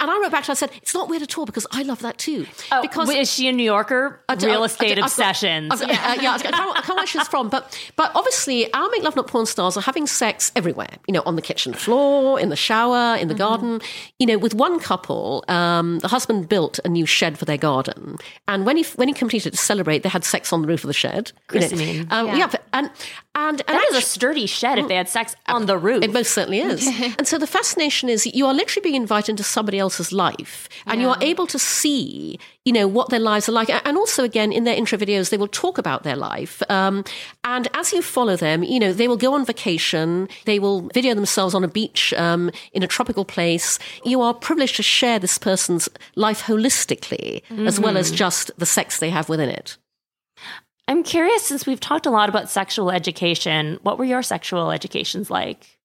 and, 0.00 0.10
I 0.10 0.20
wrote 0.22 0.30
back 0.30 0.44
to 0.44 0.48
her, 0.48 0.52
I 0.52 0.54
said, 0.54 0.70
it's 0.76 0.94
not 0.94 1.08
weird 1.08 1.22
at 1.22 1.36
all 1.36 1.46
because 1.46 1.66
I 1.72 1.82
love 1.82 2.00
that 2.02 2.18
too. 2.18 2.46
Oh, 2.70 2.80
because 2.80 3.10
is 3.10 3.32
she 3.32 3.48
a 3.48 3.52
New 3.52 3.64
Yorker? 3.64 4.22
Real 4.40 4.62
estate 4.62 4.98
obsessions. 4.98 5.70
Got, 5.70 5.82
uh, 5.82 5.86
yeah, 5.92 6.14
yeah, 6.22 6.32
I 6.34 6.38
can't, 6.38 6.54
I 6.54 6.80
can't 6.80 6.96
where 6.96 7.06
she's 7.06 7.26
from. 7.26 7.48
But, 7.48 7.76
but 7.96 8.12
obviously, 8.14 8.72
our 8.72 8.88
Make 8.90 9.02
Love 9.02 9.16
Not 9.16 9.26
Porn 9.26 9.46
stars 9.46 9.76
are 9.76 9.82
having 9.82 10.06
sex 10.06 10.52
everywhere, 10.54 10.90
you 11.08 11.14
know, 11.14 11.22
on 11.26 11.34
the 11.34 11.42
kitchen 11.42 11.72
floor, 11.74 12.38
in 12.38 12.50
the 12.50 12.56
shower, 12.56 13.16
in 13.16 13.26
the 13.26 13.34
mm-hmm. 13.34 13.38
garden. 13.38 13.80
You 14.20 14.26
know, 14.26 14.38
with 14.38 14.54
one 14.54 14.78
couple, 14.78 15.44
um, 15.48 15.98
the 16.00 16.08
husband 16.08 16.48
built 16.48 16.78
a 16.84 16.88
new 16.88 17.04
shed 17.04 17.36
for 17.36 17.46
their 17.46 17.58
garden. 17.58 18.16
And 18.46 18.64
when 18.64 18.76
he, 18.76 18.84
when 18.94 19.08
he 19.08 19.14
completed 19.14 19.54
to 19.54 19.58
celebrate, 19.58 20.04
they 20.04 20.08
had 20.08 20.24
sex 20.24 20.52
on 20.52 20.62
the 20.62 20.68
roof 20.68 20.84
of 20.84 20.88
the 20.88 20.94
shed. 20.94 21.32
You 21.52 21.60
know, 21.60 22.06
um, 22.10 22.28
yeah. 22.28 22.36
yeah. 22.36 22.52
and, 22.72 22.90
and, 23.34 23.62
and 23.66 23.76
that 23.76 23.86
is 23.92 24.19
sturdy 24.20 24.44
shed 24.44 24.78
if 24.78 24.86
they 24.86 24.96
had 24.96 25.08
sex 25.08 25.34
on 25.46 25.64
the 25.64 25.78
roof. 25.78 26.04
It 26.04 26.12
most 26.12 26.32
certainly 26.34 26.60
is. 26.60 26.86
and 27.18 27.26
so 27.26 27.38
the 27.38 27.46
fascination 27.46 28.10
is 28.10 28.26
you 28.26 28.44
are 28.44 28.52
literally 28.52 28.82
being 28.82 28.94
invited 28.94 29.30
into 29.30 29.42
somebody 29.42 29.78
else's 29.78 30.12
life 30.12 30.68
and 30.86 31.00
yeah. 31.00 31.06
you 31.06 31.12
are 31.12 31.16
able 31.22 31.46
to 31.46 31.58
see, 31.58 32.38
you 32.66 32.72
know, 32.74 32.86
what 32.86 33.08
their 33.08 33.18
lives 33.18 33.48
are 33.48 33.52
like. 33.52 33.70
And 33.70 33.96
also, 33.96 34.22
again, 34.22 34.52
in 34.52 34.64
their 34.64 34.74
intro 34.74 34.98
videos, 34.98 35.30
they 35.30 35.38
will 35.38 35.48
talk 35.48 35.78
about 35.78 36.02
their 36.02 36.16
life. 36.16 36.62
Um, 36.68 37.02
and 37.44 37.66
as 37.72 37.94
you 37.94 38.02
follow 38.02 38.36
them, 38.36 38.62
you 38.62 38.78
know, 38.78 38.92
they 38.92 39.08
will 39.08 39.16
go 39.16 39.32
on 39.32 39.46
vacation. 39.46 40.28
They 40.44 40.58
will 40.58 40.82
video 40.92 41.14
themselves 41.14 41.54
on 41.54 41.64
a 41.64 41.68
beach 41.68 42.12
um, 42.12 42.50
in 42.74 42.82
a 42.82 42.86
tropical 42.86 43.24
place. 43.24 43.78
You 44.04 44.20
are 44.20 44.34
privileged 44.34 44.76
to 44.76 44.82
share 44.82 45.18
this 45.18 45.38
person's 45.38 45.88
life 46.14 46.42
holistically, 46.42 47.42
mm-hmm. 47.44 47.66
as 47.66 47.80
well 47.80 47.96
as 47.96 48.08
mm-hmm. 48.08 48.16
just 48.16 48.50
the 48.58 48.66
sex 48.66 48.98
they 48.98 49.08
have 49.08 49.30
within 49.30 49.48
it. 49.48 49.78
I'm 50.90 51.04
curious, 51.04 51.44
since 51.44 51.66
we've 51.66 51.78
talked 51.78 52.04
a 52.04 52.10
lot 52.10 52.28
about 52.28 52.50
sexual 52.50 52.90
education, 52.90 53.78
what 53.82 53.96
were 53.96 54.04
your 54.04 54.24
sexual 54.24 54.72
educations 54.72 55.30
like? 55.30 55.78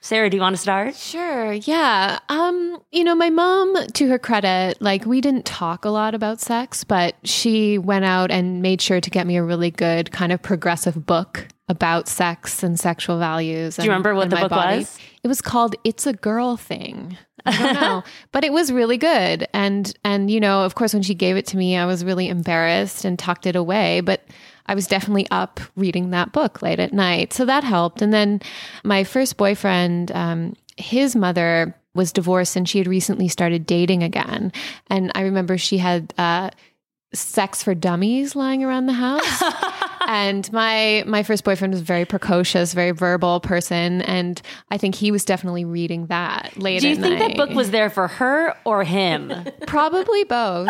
Sarah, 0.00 0.28
do 0.28 0.36
you 0.36 0.40
want 0.40 0.56
to 0.56 0.60
start? 0.60 0.96
Sure. 0.96 1.52
Yeah. 1.52 2.18
Um, 2.28 2.82
you 2.90 3.04
know, 3.04 3.14
my 3.14 3.30
mom, 3.30 3.86
to 3.86 4.08
her 4.08 4.18
credit, 4.18 4.82
like 4.82 5.06
we 5.06 5.20
didn't 5.20 5.44
talk 5.44 5.84
a 5.84 5.90
lot 5.90 6.12
about 6.12 6.40
sex, 6.40 6.82
but 6.82 7.14
she 7.22 7.78
went 7.78 8.04
out 8.04 8.32
and 8.32 8.62
made 8.62 8.80
sure 8.80 9.00
to 9.00 9.10
get 9.10 9.28
me 9.28 9.36
a 9.36 9.44
really 9.44 9.70
good 9.70 10.10
kind 10.10 10.32
of 10.32 10.42
progressive 10.42 11.06
book 11.06 11.46
about 11.68 12.08
sex 12.08 12.64
and 12.64 12.80
sexual 12.80 13.20
values. 13.20 13.76
Do 13.76 13.84
you 13.84 13.90
remember 13.90 14.16
what 14.16 14.28
the 14.28 14.38
book 14.38 14.50
body. 14.50 14.78
was? 14.78 14.98
It 15.22 15.28
was 15.28 15.40
called 15.40 15.76
"It's 15.84 16.04
a 16.04 16.14
Girl 16.14 16.56
Thing." 16.56 17.16
I 17.44 17.58
don't 17.58 17.74
know, 17.74 18.02
but 18.32 18.44
it 18.44 18.52
was 18.52 18.72
really 18.72 18.96
good. 18.96 19.48
And 19.52 19.92
and 20.04 20.30
you 20.30 20.40
know, 20.40 20.64
of 20.64 20.74
course, 20.74 20.92
when 20.92 21.02
she 21.02 21.14
gave 21.14 21.36
it 21.36 21.46
to 21.48 21.56
me, 21.56 21.76
I 21.76 21.86
was 21.86 22.04
really 22.04 22.28
embarrassed 22.28 23.04
and 23.04 23.18
tucked 23.18 23.46
it 23.46 23.56
away. 23.56 24.00
But 24.00 24.22
I 24.66 24.74
was 24.74 24.86
definitely 24.86 25.26
up 25.30 25.60
reading 25.76 26.10
that 26.10 26.32
book 26.32 26.62
late 26.62 26.80
at 26.80 26.92
night, 26.92 27.32
so 27.32 27.44
that 27.44 27.64
helped. 27.64 28.02
And 28.02 28.12
then 28.12 28.40
my 28.84 29.04
first 29.04 29.36
boyfriend, 29.36 30.12
um, 30.12 30.54
his 30.76 31.16
mother 31.16 31.74
was 31.94 32.12
divorced, 32.12 32.56
and 32.56 32.68
she 32.68 32.78
had 32.78 32.86
recently 32.86 33.28
started 33.28 33.66
dating 33.66 34.02
again. 34.02 34.52
And 34.88 35.12
I 35.14 35.22
remember 35.22 35.58
she 35.58 35.78
had. 35.78 36.14
Uh, 36.18 36.50
sex 37.14 37.62
for 37.62 37.74
dummies 37.74 38.34
lying 38.34 38.64
around 38.64 38.86
the 38.86 38.92
house. 38.92 39.42
and 40.08 40.50
my 40.52 41.04
my 41.06 41.22
first 41.22 41.44
boyfriend 41.44 41.72
was 41.72 41.80
a 41.80 41.84
very 41.84 42.04
precocious, 42.04 42.72
very 42.72 42.90
verbal 42.90 43.40
person, 43.40 44.02
and 44.02 44.40
I 44.70 44.78
think 44.78 44.94
he 44.94 45.10
was 45.10 45.24
definitely 45.24 45.64
reading 45.64 46.06
that 46.06 46.52
late. 46.56 46.80
Do 46.80 46.88
you 46.88 46.96
think 46.96 47.18
night. 47.18 47.28
that 47.28 47.36
book 47.36 47.50
was 47.50 47.70
there 47.70 47.90
for 47.90 48.08
her 48.08 48.56
or 48.64 48.84
him? 48.84 49.32
Probably 49.66 50.24
both. 50.24 50.68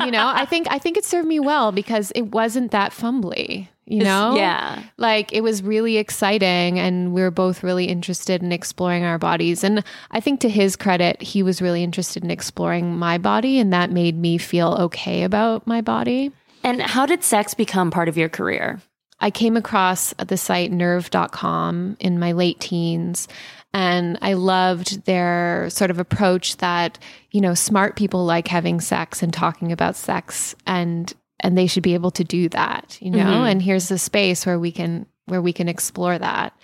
you 0.00 0.10
know, 0.10 0.30
I 0.34 0.44
think 0.44 0.66
I 0.70 0.78
think 0.78 0.96
it 0.96 1.04
served 1.04 1.28
me 1.28 1.40
well 1.40 1.72
because 1.72 2.12
it 2.14 2.32
wasn't 2.32 2.70
that 2.72 2.92
fumbly 2.92 3.68
you 3.86 4.02
know? 4.04 4.36
Yeah. 4.36 4.82
Like 4.96 5.32
it 5.32 5.42
was 5.42 5.62
really 5.62 5.96
exciting 5.96 6.78
and 6.78 7.12
we 7.12 7.22
were 7.22 7.30
both 7.30 7.62
really 7.62 7.86
interested 7.86 8.42
in 8.42 8.52
exploring 8.52 9.04
our 9.04 9.18
bodies. 9.18 9.64
And 9.64 9.84
I 10.10 10.20
think 10.20 10.40
to 10.40 10.48
his 10.48 10.76
credit, 10.76 11.20
he 11.20 11.42
was 11.42 11.60
really 11.60 11.82
interested 11.82 12.24
in 12.24 12.30
exploring 12.30 12.96
my 12.96 13.18
body 13.18 13.58
and 13.58 13.72
that 13.72 13.90
made 13.90 14.16
me 14.16 14.38
feel 14.38 14.76
okay 14.80 15.24
about 15.24 15.66
my 15.66 15.80
body. 15.80 16.32
And 16.64 16.80
how 16.80 17.06
did 17.06 17.24
sex 17.24 17.54
become 17.54 17.90
part 17.90 18.08
of 18.08 18.16
your 18.16 18.28
career? 18.28 18.80
I 19.20 19.30
came 19.30 19.56
across 19.56 20.12
the 20.14 20.36
site 20.36 20.72
nerve.com 20.72 21.96
in 22.00 22.18
my 22.18 22.32
late 22.32 22.60
teens. 22.60 23.28
And 23.74 24.18
I 24.20 24.34
loved 24.34 25.06
their 25.06 25.70
sort 25.70 25.90
of 25.90 25.98
approach 25.98 26.58
that, 26.58 26.98
you 27.30 27.40
know, 27.40 27.54
smart 27.54 27.96
people 27.96 28.26
like 28.26 28.48
having 28.48 28.80
sex 28.80 29.22
and 29.22 29.32
talking 29.32 29.72
about 29.72 29.96
sex 29.96 30.54
and 30.66 31.12
and 31.42 31.56
they 31.56 31.66
should 31.66 31.82
be 31.82 31.94
able 31.94 32.10
to 32.12 32.24
do 32.24 32.48
that, 32.50 32.98
you 33.00 33.10
know? 33.10 33.18
Mm-hmm. 33.18 33.46
And 33.46 33.62
here's 33.62 33.90
a 33.90 33.98
space 33.98 34.46
where 34.46 34.58
we 34.58 34.72
can 34.72 35.06
where 35.26 35.42
we 35.42 35.52
can 35.52 35.68
explore 35.68 36.18
that. 36.18 36.56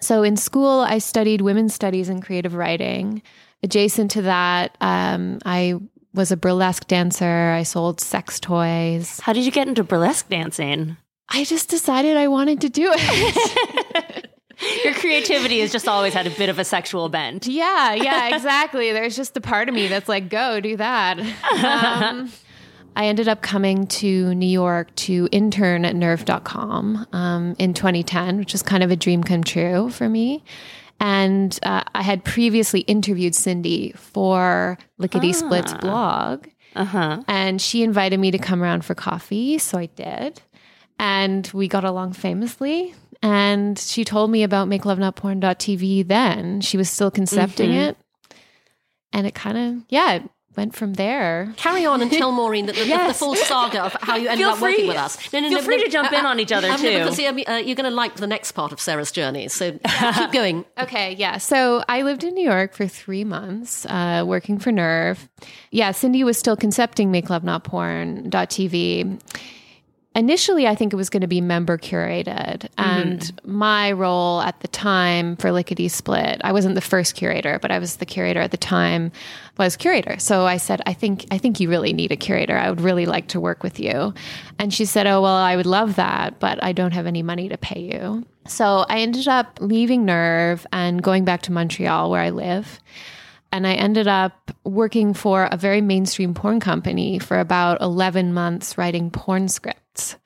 So 0.00 0.22
in 0.22 0.36
school 0.36 0.80
I 0.80 0.98
studied 0.98 1.40
women's 1.40 1.74
studies 1.74 2.08
and 2.08 2.22
creative 2.22 2.54
writing. 2.54 3.22
Adjacent 3.62 4.12
to 4.12 4.22
that, 4.22 4.76
um, 4.80 5.40
I 5.44 5.74
was 6.14 6.30
a 6.30 6.36
burlesque 6.36 6.86
dancer. 6.86 7.50
I 7.50 7.64
sold 7.64 8.00
sex 8.00 8.38
toys. 8.38 9.18
How 9.20 9.32
did 9.32 9.44
you 9.44 9.50
get 9.50 9.68
into 9.68 9.82
burlesque 9.82 10.28
dancing? 10.28 10.96
I 11.28 11.44
just 11.44 11.68
decided 11.68 12.16
I 12.16 12.28
wanted 12.28 12.60
to 12.62 12.68
do 12.68 12.90
it. 12.94 14.28
Your 14.84 14.94
creativity 14.94 15.60
has 15.60 15.70
just 15.70 15.86
always 15.86 16.14
had 16.14 16.26
a 16.26 16.30
bit 16.30 16.48
of 16.48 16.58
a 16.58 16.64
sexual 16.64 17.08
bent. 17.08 17.46
Yeah, 17.46 17.94
yeah, 17.94 18.34
exactly. 18.34 18.92
There's 18.92 19.14
just 19.14 19.36
a 19.36 19.40
part 19.40 19.68
of 19.68 19.74
me 19.74 19.86
that's 19.86 20.08
like, 20.08 20.28
go 20.28 20.60
do 20.60 20.76
that. 20.76 21.18
Um, 21.58 22.30
I 22.98 23.06
ended 23.06 23.28
up 23.28 23.42
coming 23.42 23.86
to 23.86 24.34
New 24.34 24.48
York 24.48 24.92
to 24.96 25.28
intern 25.30 25.84
at 25.84 25.94
nerve.com 25.94 27.06
um, 27.12 27.54
in 27.56 27.72
2010, 27.72 28.38
which 28.38 28.52
was 28.52 28.60
kind 28.62 28.82
of 28.82 28.90
a 28.90 28.96
dream 28.96 29.22
come 29.22 29.44
true 29.44 29.88
for 29.90 30.08
me. 30.08 30.42
And 30.98 31.56
uh, 31.62 31.84
I 31.94 32.02
had 32.02 32.24
previously 32.24 32.80
interviewed 32.80 33.36
Cindy 33.36 33.92
for 33.92 34.78
Lickety 34.98 35.32
Split's 35.32 35.74
blog. 35.74 36.48
Uh-huh. 36.74 37.22
And 37.28 37.62
she 37.62 37.84
invited 37.84 38.18
me 38.18 38.32
to 38.32 38.38
come 38.38 38.60
around 38.64 38.84
for 38.84 38.96
coffee. 38.96 39.58
So 39.58 39.78
I 39.78 39.86
did. 39.86 40.42
And 40.98 41.48
we 41.54 41.68
got 41.68 41.84
along 41.84 42.14
famously. 42.14 42.94
And 43.22 43.78
she 43.78 44.04
told 44.04 44.32
me 44.32 44.42
about 44.42 44.66
makelovenotporn.tv 44.68 46.08
then. 46.08 46.60
She 46.62 46.76
was 46.76 46.90
still 46.90 47.12
concepting 47.12 47.70
Mm-hmm. 47.70 47.90
it. 47.90 47.96
And 49.12 49.24
it 49.24 49.36
kind 49.36 49.56
of, 49.56 49.84
yeah, 49.88 50.18
went 50.58 50.74
from 50.74 50.94
there. 50.94 51.54
Carry 51.56 51.86
on 51.86 52.02
and 52.02 52.10
tell 52.10 52.32
Maureen 52.32 52.66
the, 52.66 52.72
the, 52.72 52.84
the 52.84 53.14
full 53.14 53.36
saga 53.36 53.84
of 53.84 53.96
how 54.00 54.16
you 54.16 54.26
ended 54.26 54.44
Feel 54.44 54.54
up 54.54 54.60
working 54.60 54.88
with 54.88 54.96
us. 54.96 55.32
No, 55.32 55.38
no, 55.38 55.50
Feel 55.50 55.58
no, 55.58 55.64
free 55.64 55.84
to 55.84 55.88
jump 55.88 56.12
in 56.12 56.26
on 56.26 56.40
each 56.40 56.50
other, 56.50 56.68
um, 56.68 56.80
too. 56.80 56.98
Because 56.98 57.16
um, 57.20 57.38
uh, 57.46 57.58
you're 57.58 57.76
going 57.76 57.88
to 57.88 57.94
like 57.94 58.16
the 58.16 58.26
next 58.26 58.50
part 58.52 58.72
of 58.72 58.80
Sarah's 58.80 59.12
journey. 59.12 59.46
So 59.46 59.78
keep 60.18 60.32
going. 60.32 60.64
Okay, 60.78 61.14
yeah. 61.14 61.38
So 61.38 61.84
I 61.88 62.02
lived 62.02 62.24
in 62.24 62.34
New 62.34 62.44
York 62.44 62.74
for 62.74 62.88
three 62.88 63.24
months, 63.24 63.86
uh, 63.86 64.24
working 64.26 64.58
for 64.58 64.72
Nerve. 64.72 65.28
Yeah, 65.70 65.92
Cindy 65.92 66.24
was 66.24 66.36
still 66.38 66.56
concepting 66.56 67.12
makelovenotporn.tv. 67.12 69.20
Initially, 70.18 70.66
I 70.66 70.74
think 70.74 70.92
it 70.92 70.96
was 70.96 71.10
going 71.10 71.20
to 71.20 71.28
be 71.28 71.40
member 71.40 71.78
curated. 71.78 72.26
Mm-hmm. 72.26 72.82
And 72.82 73.40
my 73.44 73.92
role 73.92 74.40
at 74.40 74.58
the 74.58 74.66
time 74.66 75.36
for 75.36 75.52
Lickety 75.52 75.86
Split, 75.86 76.40
I 76.42 76.50
wasn't 76.50 76.74
the 76.74 76.80
first 76.80 77.14
curator, 77.14 77.60
but 77.60 77.70
I 77.70 77.78
was 77.78 77.98
the 77.98 78.04
curator 78.04 78.40
at 78.40 78.50
the 78.50 78.56
time, 78.56 79.12
was 79.58 79.76
curator. 79.76 80.18
So 80.18 80.44
I 80.44 80.56
said, 80.56 80.82
I 80.86 80.92
think, 80.92 81.24
I 81.30 81.38
think 81.38 81.60
you 81.60 81.70
really 81.70 81.92
need 81.92 82.10
a 82.10 82.16
curator. 82.16 82.56
I 82.58 82.68
would 82.68 82.80
really 82.80 83.06
like 83.06 83.28
to 83.28 83.38
work 83.38 83.62
with 83.62 83.78
you. 83.78 84.12
And 84.58 84.74
she 84.74 84.86
said, 84.86 85.06
Oh, 85.06 85.22
well, 85.22 85.36
I 85.36 85.54
would 85.54 85.66
love 85.66 85.94
that, 85.94 86.40
but 86.40 86.60
I 86.64 86.72
don't 86.72 86.94
have 86.94 87.06
any 87.06 87.22
money 87.22 87.48
to 87.48 87.56
pay 87.56 87.78
you. 87.78 88.26
So 88.48 88.86
I 88.88 88.98
ended 88.98 89.28
up 89.28 89.58
leaving 89.60 90.04
Nerve 90.04 90.66
and 90.72 91.00
going 91.00 91.24
back 91.24 91.42
to 91.42 91.52
Montreal 91.52 92.10
where 92.10 92.22
I 92.22 92.30
live. 92.30 92.80
And 93.50 93.66
I 93.66 93.74
ended 93.74 94.06
up 94.06 94.50
working 94.64 95.14
for 95.14 95.48
a 95.50 95.56
very 95.56 95.80
mainstream 95.80 96.34
porn 96.34 96.60
company 96.60 97.18
for 97.18 97.38
about 97.40 97.80
11 97.80 98.34
months 98.34 98.76
writing 98.76 99.10
porn 99.10 99.48
scripts. 99.48 100.16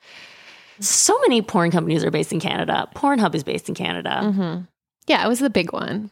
So 0.79 1.17
many 1.21 1.41
porn 1.41 1.71
companies 1.71 2.03
are 2.03 2.11
based 2.11 2.33
in 2.33 2.39
Canada. 2.39 2.89
Pornhub 2.95 3.33
is 3.35 3.43
based 3.43 3.69
in 3.69 3.75
Canada. 3.75 4.65
Yeah, 5.07 5.23
it 5.25 5.27
was 5.29 5.39
the 5.39 5.49
big 5.49 5.71
one. 5.71 6.11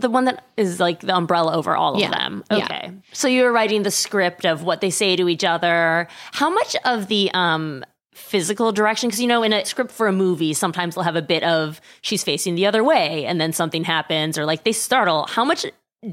The 0.00 0.10
one 0.10 0.24
that 0.24 0.44
is 0.56 0.80
like 0.80 0.98
the 0.98 1.14
umbrella 1.14 1.54
over 1.54 1.76
all 1.76 1.94
of 1.94 2.00
Yeah. 2.00 2.10
them. 2.10 2.42
Yeah. 2.50 2.56
Okay. 2.64 2.90
So 3.12 3.28
you 3.28 3.44
were 3.44 3.52
writing 3.52 3.84
the 3.84 3.90
script 3.92 4.44
of 4.44 4.64
what 4.64 4.80
they 4.80 4.90
say 4.90 5.14
to 5.14 5.28
each 5.28 5.44
other. 5.44 6.08
How 6.32 6.50
much 6.50 6.74
of 6.84 7.06
the 7.06 7.30
um 7.34 7.84
physical 8.12 8.72
direction 8.72 9.08
because 9.08 9.20
you 9.20 9.28
know 9.28 9.42
in 9.44 9.52
a 9.52 9.64
script 9.64 9.90
for 9.92 10.06
a 10.08 10.12
movie 10.12 10.52
sometimes 10.52 10.94
they'll 10.94 11.04
have 11.04 11.16
a 11.16 11.22
bit 11.22 11.42
of 11.42 11.80
she's 12.02 12.22
facing 12.22 12.54
the 12.54 12.66
other 12.66 12.84
way 12.84 13.24
and 13.24 13.40
then 13.40 13.50
something 13.52 13.82
happens 13.82 14.36
or 14.36 14.44
like 14.44 14.62
they 14.64 14.72
startle 14.72 15.26
how 15.30 15.42
much 15.44 15.64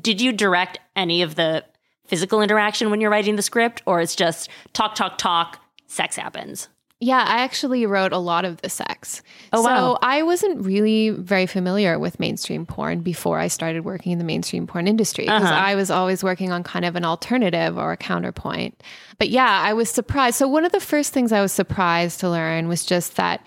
did 0.01 0.19
you 0.21 0.31
direct 0.31 0.79
any 0.95 1.21
of 1.21 1.35
the 1.35 1.63
physical 2.05 2.41
interaction 2.41 2.89
when 2.89 3.01
you're 3.01 3.11
writing 3.11 3.35
the 3.35 3.41
script 3.41 3.81
or 3.85 4.01
it's 4.01 4.15
just 4.15 4.49
talk 4.73 4.95
talk 4.95 5.17
talk 5.17 5.59
sex 5.87 6.15
happens 6.15 6.69
Yeah, 6.99 7.19
I 7.23 7.43
actually 7.43 7.85
wrote 7.85 8.11
a 8.11 8.17
lot 8.17 8.43
of 8.43 8.59
the 8.61 8.69
sex. 8.69 9.21
Oh, 9.53 9.61
wow. 9.61 9.93
So 9.93 9.99
I 10.01 10.23
wasn't 10.23 10.65
really 10.65 11.11
very 11.11 11.45
familiar 11.45 11.99
with 11.99 12.19
mainstream 12.19 12.65
porn 12.65 13.01
before 13.01 13.37
I 13.39 13.49
started 13.49 13.85
working 13.85 14.13
in 14.13 14.17
the 14.17 14.23
mainstream 14.25 14.65
porn 14.65 14.87
industry 14.87 15.25
because 15.25 15.43
Uh-huh. 15.43 15.53
I 15.71 15.75
was 15.75 15.91
always 15.91 16.23
working 16.23 16.51
on 16.51 16.63
kind 16.63 16.85
of 16.85 16.95
an 16.95 17.05
alternative 17.05 17.77
or 17.77 17.91
a 17.91 17.97
counterpoint. 17.97 18.81
But 19.19 19.29
yeah, 19.29 19.61
I 19.69 19.73
was 19.73 19.89
surprised. 19.91 20.37
So 20.37 20.47
one 20.47 20.65
of 20.65 20.71
the 20.71 20.79
first 20.79 21.13
things 21.13 21.31
I 21.31 21.41
was 21.41 21.51
surprised 21.51 22.19
to 22.21 22.29
learn 22.31 22.67
was 22.67 22.83
just 22.83 23.15
that 23.17 23.45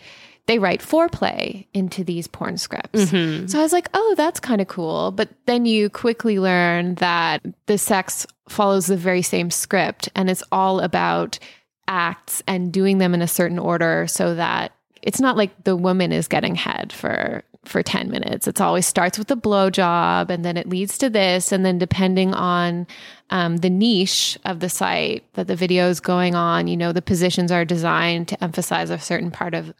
they 0.50 0.58
write 0.58 0.80
foreplay 0.80 1.64
into 1.74 2.02
these 2.02 2.26
porn 2.26 2.58
scripts. 2.58 3.04
Mm-hmm. 3.04 3.46
So 3.46 3.60
I 3.60 3.62
was 3.62 3.72
like, 3.72 3.88
oh, 3.94 4.14
that's 4.16 4.40
kind 4.40 4.60
of 4.60 4.66
cool. 4.66 5.12
But 5.12 5.28
then 5.46 5.64
you 5.64 5.88
quickly 5.88 6.40
learn 6.40 6.96
that 6.96 7.40
the 7.66 7.78
sex 7.78 8.26
follows 8.48 8.86
the 8.86 8.96
very 8.96 9.22
same 9.22 9.52
script 9.52 10.08
and 10.16 10.28
it's 10.28 10.42
all 10.50 10.80
about 10.80 11.38
acts 11.86 12.42
and 12.48 12.72
doing 12.72 12.98
them 12.98 13.14
in 13.14 13.22
a 13.22 13.28
certain 13.28 13.60
order 13.60 14.08
so 14.08 14.34
that 14.34 14.72
it's 15.02 15.20
not 15.20 15.36
like 15.36 15.62
the 15.62 15.76
woman 15.76 16.10
is 16.10 16.26
getting 16.26 16.56
head 16.56 16.92
for 16.92 17.44
for 17.64 17.82
10 17.82 18.10
minutes. 18.10 18.48
It's 18.48 18.60
always 18.60 18.86
starts 18.86 19.18
with 19.18 19.30
a 19.30 19.36
blowjob 19.36 20.30
and 20.30 20.44
then 20.44 20.56
it 20.56 20.68
leads 20.68 20.96
to 20.98 21.10
this. 21.10 21.52
And 21.52 21.64
then 21.64 21.78
depending 21.78 22.32
on 22.32 22.86
um, 23.28 23.58
the 23.58 23.68
niche 23.68 24.38
of 24.46 24.60
the 24.60 24.70
site 24.70 25.24
that 25.34 25.46
the 25.46 25.56
video 25.56 25.88
is 25.88 26.00
going 26.00 26.34
on, 26.34 26.68
you 26.68 26.76
know, 26.76 26.92
the 26.92 27.02
positions 27.02 27.52
are 27.52 27.64
designed 27.66 28.28
to 28.28 28.42
emphasize 28.42 28.88
a 28.88 28.98
certain 28.98 29.30
part 29.30 29.54
of 29.54 29.74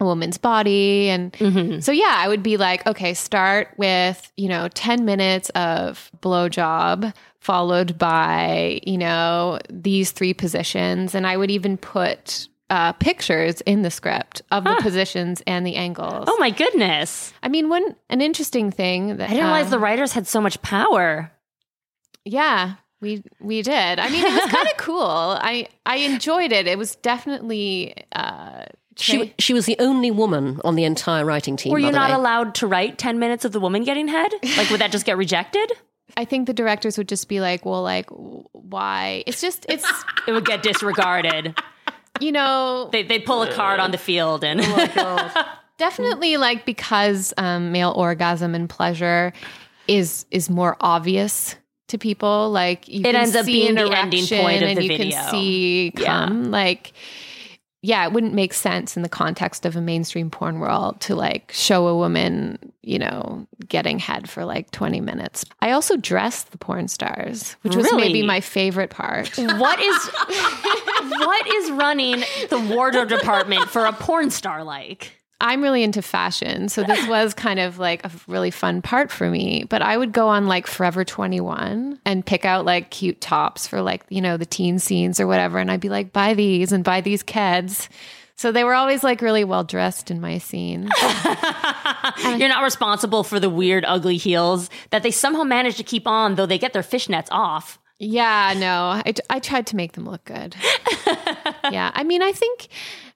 a 0.00 0.04
woman's 0.04 0.38
body. 0.38 1.08
And 1.08 1.36
so, 1.84 1.90
yeah, 1.90 2.14
I 2.16 2.28
would 2.28 2.42
be 2.42 2.56
like, 2.56 2.86
okay, 2.86 3.14
start 3.14 3.74
with, 3.76 4.30
you 4.36 4.48
know, 4.48 4.68
10 4.68 5.04
minutes 5.04 5.50
of 5.50 6.10
blowjob 6.20 7.12
followed 7.40 7.98
by, 7.98 8.80
you 8.86 8.96
know, 8.96 9.58
these 9.68 10.12
three 10.12 10.32
positions. 10.32 11.14
And 11.14 11.26
I 11.26 11.36
would 11.36 11.50
even 11.50 11.76
put 11.76 12.48
uh, 12.70 12.92
pictures 12.94 13.60
in 13.62 13.82
the 13.82 13.90
script 13.90 14.42
of 14.50 14.64
the 14.64 14.76
positions 14.80 15.42
and 15.46 15.66
the 15.66 15.76
angles. 15.76 16.24
oh 16.28 16.36
my 16.38 16.50
goodness 16.50 17.32
I 17.42 17.48
mean, 17.48 17.68
one 17.68 17.94
an 18.08 18.20
interesting 18.20 18.70
thing 18.70 19.16
that 19.18 19.24
i 19.24 19.32
didn't 19.32 19.44
realize 19.44 19.66
um, 19.66 19.70
the 19.72 19.78
writers 19.78 20.12
had 20.12 20.26
so 20.26 20.40
much 20.40 20.60
power 20.62 21.30
yeah 22.24 22.74
we 23.00 23.22
we 23.38 23.60
did. 23.60 23.98
I 23.98 24.08
mean, 24.08 24.24
it 24.24 24.32
was 24.32 24.50
kind 24.50 24.66
of 24.66 24.76
cool. 24.78 25.02
I 25.02 25.68
I 25.84 25.96
enjoyed 25.98 26.52
it. 26.52 26.66
It 26.66 26.78
was 26.78 26.96
definitely. 26.96 27.94
Uh, 28.12 28.64
She, 28.96 29.34
she 29.38 29.52
was 29.52 29.66
the 29.66 29.76
only 29.78 30.10
woman 30.10 30.58
on 30.64 30.74
the 30.74 30.84
entire 30.84 31.24
writing 31.24 31.56
team. 31.58 31.72
were 31.72 31.80
by 31.80 31.86
you 31.86 31.92
not 31.92 32.08
way. 32.10 32.14
allowed 32.16 32.54
to 32.56 32.66
write 32.66 32.96
10 32.96 33.18
minutes 33.18 33.44
of 33.44 33.52
the 33.52 33.60
woman 33.60 33.84
getting 33.84 34.08
head 34.08 34.32
like 34.56 34.70
would 34.70 34.80
that 34.80 34.90
just 34.92 35.04
get 35.04 35.18
rejected 35.18 35.70
I 36.16 36.24
think 36.24 36.46
the 36.46 36.54
directors 36.54 36.96
would 36.96 37.08
just 37.08 37.28
be 37.28 37.40
like, 37.40 37.64
well, 37.66 37.82
like, 37.82 38.06
why? 38.52 39.24
It's 39.26 39.40
just, 39.40 39.66
it's, 39.68 39.84
it 40.28 40.32
would 40.32 40.44
get 40.46 40.62
disregarded 40.62 41.58
you 42.20 42.32
know, 42.32 42.88
they, 42.92 43.02
they'd 43.02 43.24
pull 43.24 43.42
a 43.42 43.52
card 43.52 43.80
on 43.80 43.90
the 43.90 43.98
field 43.98 44.44
and 44.44 44.60
definitely 45.78 46.36
like 46.36 46.64
because 46.64 47.32
um, 47.36 47.72
male 47.72 47.92
orgasm 47.96 48.54
and 48.54 48.68
pleasure 48.68 49.32
is 49.88 50.24
is 50.30 50.48
more 50.48 50.76
obvious 50.80 51.56
to 51.88 51.98
people. 51.98 52.50
Like 52.50 52.88
you 52.88 53.00
It 53.00 53.04
can 53.04 53.16
ends 53.16 53.36
up 53.36 53.46
being 53.46 53.76
an 53.76 53.90
the 53.90 53.96
ending 53.96 54.26
point 54.26 54.62
of 54.62 54.68
and 54.70 54.78
the 54.78 54.82
you 54.84 54.88
video. 54.96 55.18
can 55.18 55.30
see 55.30 55.92
Yeah. 55.98 56.26
come. 56.26 56.50
Like, 56.50 56.92
yeah, 57.84 58.06
it 58.06 58.12
wouldn't 58.12 58.32
make 58.32 58.54
sense 58.54 58.96
in 58.96 59.02
the 59.02 59.10
context 59.10 59.66
of 59.66 59.76
a 59.76 59.80
mainstream 59.82 60.30
porn 60.30 60.58
world 60.58 61.02
to 61.02 61.14
like 61.14 61.52
show 61.52 61.86
a 61.86 61.94
woman, 61.94 62.58
you 62.80 62.98
know, 62.98 63.46
getting 63.68 63.98
head 63.98 64.30
for 64.30 64.46
like 64.46 64.70
20 64.70 65.02
minutes. 65.02 65.44
I 65.60 65.72
also 65.72 65.98
dressed 65.98 66.50
the 66.50 66.56
porn 66.56 66.88
stars, 66.88 67.56
which 67.60 67.76
was 67.76 67.92
maybe 67.92 68.22
my 68.22 68.40
favorite 68.40 68.88
part. 68.88 69.36
what 69.36 69.78
is 69.80 70.06
what 71.10 71.46
is 71.46 71.70
running 71.72 72.24
the 72.48 72.74
wardrobe 72.74 73.10
department 73.10 73.68
for 73.68 73.84
a 73.84 73.92
porn 73.92 74.30
star 74.30 74.64
like 74.64 75.12
I'm 75.40 75.62
really 75.62 75.82
into 75.82 76.02
fashion. 76.02 76.68
So 76.68 76.82
this 76.82 77.06
was 77.08 77.34
kind 77.34 77.60
of 77.60 77.78
like 77.78 78.04
a 78.04 78.10
really 78.26 78.50
fun 78.50 78.82
part 78.82 79.10
for 79.10 79.28
me. 79.28 79.64
But 79.68 79.82
I 79.82 79.96
would 79.96 80.12
go 80.12 80.28
on 80.28 80.46
like 80.46 80.66
Forever 80.66 81.04
21 81.04 82.00
and 82.04 82.24
pick 82.24 82.44
out 82.44 82.64
like 82.64 82.90
cute 82.90 83.20
tops 83.20 83.66
for 83.66 83.82
like, 83.82 84.04
you 84.08 84.20
know, 84.20 84.36
the 84.36 84.46
teen 84.46 84.78
scenes 84.78 85.20
or 85.20 85.26
whatever. 85.26 85.58
And 85.58 85.70
I'd 85.70 85.80
be 85.80 85.88
like, 85.88 86.12
buy 86.12 86.34
these 86.34 86.72
and 86.72 86.84
buy 86.84 87.00
these 87.00 87.22
keds. 87.22 87.88
So 88.36 88.50
they 88.50 88.64
were 88.64 88.74
always 88.74 89.04
like 89.04 89.22
really 89.22 89.44
well 89.44 89.64
dressed 89.64 90.10
in 90.10 90.20
my 90.20 90.38
scene. 90.38 90.88
you're 92.36 92.48
not 92.48 92.64
responsible 92.64 93.22
for 93.22 93.38
the 93.38 93.50
weird 93.50 93.84
ugly 93.86 94.16
heels 94.16 94.70
that 94.90 95.02
they 95.02 95.10
somehow 95.10 95.44
manage 95.44 95.76
to 95.76 95.84
keep 95.84 96.06
on 96.06 96.34
though 96.34 96.46
they 96.46 96.58
get 96.58 96.72
their 96.72 96.82
fishnets 96.82 97.28
off 97.30 97.78
Yeah, 97.98 98.54
no, 98.56 99.00
I, 99.04 99.14
I 99.30 99.38
tried 99.38 99.68
to 99.68 99.76
make 99.76 99.92
them 99.92 100.04
look 100.04 100.24
good. 100.24 100.56
yeah, 101.70 101.92
I 101.94 102.02
mean, 102.02 102.22
I 102.22 102.32
think 102.32 102.68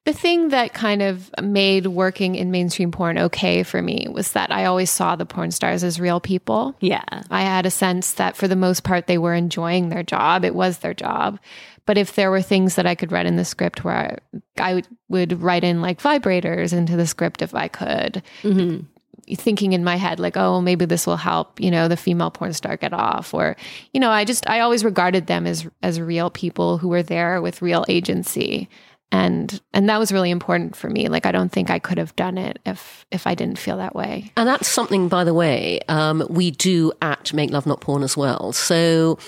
The 0.08 0.14
thing 0.14 0.48
that 0.48 0.72
kind 0.72 1.02
of 1.02 1.30
made 1.42 1.86
working 1.86 2.34
in 2.34 2.50
mainstream 2.50 2.90
porn 2.90 3.18
okay 3.18 3.62
for 3.62 3.82
me 3.82 4.06
was 4.10 4.32
that 4.32 4.50
I 4.50 4.64
always 4.64 4.88
saw 4.88 5.16
the 5.16 5.26
porn 5.26 5.50
stars 5.50 5.84
as 5.84 6.00
real 6.00 6.18
people. 6.18 6.74
Yeah. 6.80 7.04
I 7.30 7.42
had 7.42 7.66
a 7.66 7.70
sense 7.70 8.12
that 8.12 8.34
for 8.34 8.48
the 8.48 8.56
most 8.56 8.84
part 8.84 9.06
they 9.06 9.18
were 9.18 9.34
enjoying 9.34 9.90
their 9.90 10.02
job. 10.02 10.46
It 10.46 10.54
was 10.54 10.78
their 10.78 10.94
job. 10.94 11.38
But 11.84 11.98
if 11.98 12.14
there 12.14 12.30
were 12.30 12.40
things 12.40 12.76
that 12.76 12.86
I 12.86 12.94
could 12.94 13.12
write 13.12 13.26
in 13.26 13.36
the 13.36 13.44
script 13.44 13.84
where 13.84 14.18
I, 14.56 14.70
I 14.70 14.74
would, 14.76 14.88
would 15.10 15.42
write 15.42 15.62
in 15.62 15.82
like 15.82 16.00
vibrators 16.00 16.72
into 16.72 16.96
the 16.96 17.06
script 17.06 17.42
if 17.42 17.54
I 17.54 17.68
could, 17.68 18.22
mm-hmm. 18.40 19.34
thinking 19.34 19.74
in 19.74 19.84
my 19.84 19.96
head 19.96 20.18
like 20.18 20.38
oh 20.38 20.62
maybe 20.62 20.86
this 20.86 21.06
will 21.06 21.18
help 21.18 21.60
you 21.60 21.70
know 21.70 21.86
the 21.86 21.98
female 21.98 22.30
porn 22.30 22.54
star 22.54 22.78
get 22.78 22.94
off 22.94 23.34
or 23.34 23.58
you 23.92 24.00
know 24.00 24.08
i 24.08 24.24
just 24.24 24.48
i 24.48 24.60
always 24.60 24.82
regarded 24.82 25.26
them 25.26 25.46
as 25.46 25.66
as 25.82 26.00
real 26.00 26.30
people 26.30 26.78
who 26.78 26.88
were 26.88 27.02
there 27.02 27.42
with 27.42 27.60
real 27.60 27.84
agency 27.90 28.70
and 29.10 29.60
and 29.72 29.88
that 29.88 29.98
was 29.98 30.12
really 30.12 30.30
important 30.30 30.76
for 30.76 30.90
me 30.90 31.08
like 31.08 31.24
i 31.26 31.32
don't 31.32 31.50
think 31.50 31.70
i 31.70 31.78
could 31.78 31.98
have 31.98 32.14
done 32.16 32.36
it 32.36 32.58
if 32.66 33.06
if 33.10 33.26
i 33.26 33.34
didn't 33.34 33.58
feel 33.58 33.76
that 33.78 33.94
way 33.94 34.30
And 34.36 34.48
that's 34.48 34.68
something, 34.68 35.08
by 35.08 35.24
the 35.24 35.34
way, 35.34 35.80
um, 35.88 36.26
we 36.28 36.50
do 36.50 36.92
at 37.00 37.32
Make 37.32 37.50
Love 37.50 37.66
Not 37.66 37.80
Porn 37.80 38.02
as 38.02 38.16
well. 38.16 38.52
So 38.52 39.18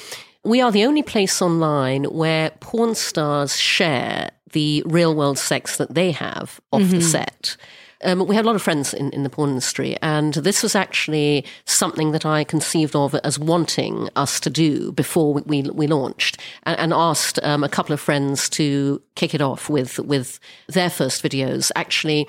we 0.45 0.61
are 0.61 0.71
the 0.73 0.85
only 0.85 1.03
place 1.03 1.41
online 1.43 2.05
where 2.05 2.51
porn 2.61 2.95
stars 2.95 3.57
share 3.57 4.31
the 4.53 4.83
real 4.87 5.15
world 5.15 5.39
sex 5.39 5.77
that 5.79 5.95
they 5.95 6.11
have 6.13 6.61
off 6.73 6.83
the 6.91 7.01
set. 7.01 7.57
Um, 8.03 8.27
we 8.27 8.35
had 8.35 8.45
a 8.45 8.49
lot 8.49 8.57
of 8.57 8.63
friends 8.63 8.95
in, 8.95 9.11
in 9.11 9.23
the 9.23 9.31
porn 9.31 9.51
industry, 9.51 9.97
and 10.01 10.35
this 10.35 10.63
was 10.63 10.75
actually 10.75 11.45
something 11.67 12.13
that 12.13 12.25
I 12.25 12.45
conceived 12.45 12.97
of 12.97 13.15
as 13.17 13.39
wanting 13.39 14.09
us 14.17 14.41
to 14.41 14.51
do 14.51 14.93
before 14.93 15.35
we, 15.35 15.43
we, 15.43 15.63
we 15.71 15.87
launched, 15.87 16.39
and, 16.65 16.79
and 16.79 16.93
asked 16.93 17.39
um, 17.43 17.63
a 17.63 17.69
couple 17.69 17.93
of 17.93 18.01
friends 18.01 18.49
to 18.51 19.03
kick 19.17 19.35
it 19.35 19.43
off 19.43 19.69
with 19.69 19.99
with 19.99 20.41
their 20.67 20.91
first 20.91 21.23
videos. 21.23 21.71
Actually, 21.77 22.27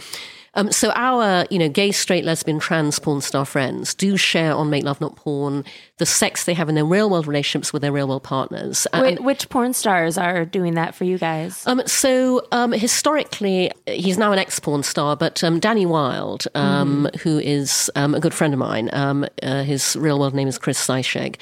um, 0.54 0.72
so 0.72 0.92
our, 0.92 1.46
you 1.50 1.58
know, 1.58 1.70
gay, 1.70 1.92
straight, 1.92 2.26
lesbian, 2.26 2.60
trans 2.60 3.00
porn 3.00 3.22
star 3.22 3.46
friends 3.46 3.94
do 3.94 4.18
share 4.18 4.54
on 4.54 4.70
Make 4.70 4.84
Love 4.84 5.00
Not 5.00 5.16
Porn 5.16 5.64
the 5.98 6.06
sex 6.06 6.46
they 6.46 6.54
have 6.54 6.68
in 6.68 6.76
their 6.76 6.86
real 6.86 7.10
world 7.10 7.28
relationships 7.28 7.72
with 7.72 7.82
their 7.82 7.92
real 7.92 8.08
world 8.08 8.24
partners. 8.24 8.86
Wait, 8.94 9.22
which 9.24 9.48
porn 9.50 9.74
stars 9.74 10.18
are 10.18 10.46
doing 10.46 10.74
that 10.74 10.94
for 10.96 11.06
you 11.06 11.18
guys? 11.18 11.66
um, 11.68 11.82
so 11.86 12.46
um, 12.52 12.72
historically, 12.72 13.72
he's 13.88 14.18
now 14.18 14.32
an 14.32 14.40
ex-porn 14.40 14.84
star, 14.84 15.16
but 15.16 15.44
um, 15.44 15.60
Danny 15.60 15.86
Wylde, 15.86 16.46
um, 16.56 17.10
who 17.22 17.40
is 17.40 17.90
um, 17.96 18.14
a 18.14 18.20
good 18.20 18.34
friend 18.34 18.54
of 18.54 18.60
mine, 18.60 18.90
um, 18.94 19.26
uh, 19.44 19.64
his 19.64 19.96
real 19.96 20.20
world 20.20 20.34
name 20.34 20.48
is 20.48 20.58
Chris 20.58 20.86
Zeischegg. 20.86 21.38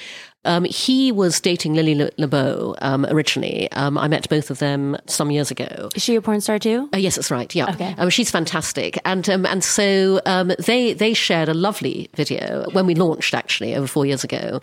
Um, 0.45 0.63
he 0.63 1.12
was 1.12 1.41
dating 1.41 1.73
Lily 1.73 1.95
Le- 1.95 2.12
LaBeau 2.17 2.75
um, 2.82 3.06
originally. 3.10 3.69
Um, 3.73 3.97
I 3.97 4.08
met 4.08 4.30
both 4.30 4.49
of 4.49 4.60
them 4.60 4.95
some 5.06 5.32
years 5.32 5.52
ago. 5.52 5.89
Is 5.95 6.02
she 6.04 6.15
a 6.15 6.21
porn 6.21 6.39
star 6.39 6.58
too? 6.60 6.89
Uh, 6.93 6.97
yes, 6.97 7.15
that's 7.15 7.30
right. 7.30 7.54
Yeah, 7.54 7.71
Okay. 7.71 7.93
um, 7.97 8.10
she's 8.10 8.32
fantastic, 8.32 8.97
and 9.04 9.30
um, 9.30 9.45
and 9.45 9.63
so 9.63 10.21
um, 10.25 10.52
they 10.65 10.93
they 10.93 11.13
shared 11.13 11.49
a 11.49 11.54
lovely 11.54 12.10
video 12.15 12.69
when 12.71 12.86
we 12.86 12.95
launched 12.95 13.34
actually 13.34 13.75
over 13.75 13.86
four 13.88 14.06
years 14.06 14.23
ago. 14.23 14.62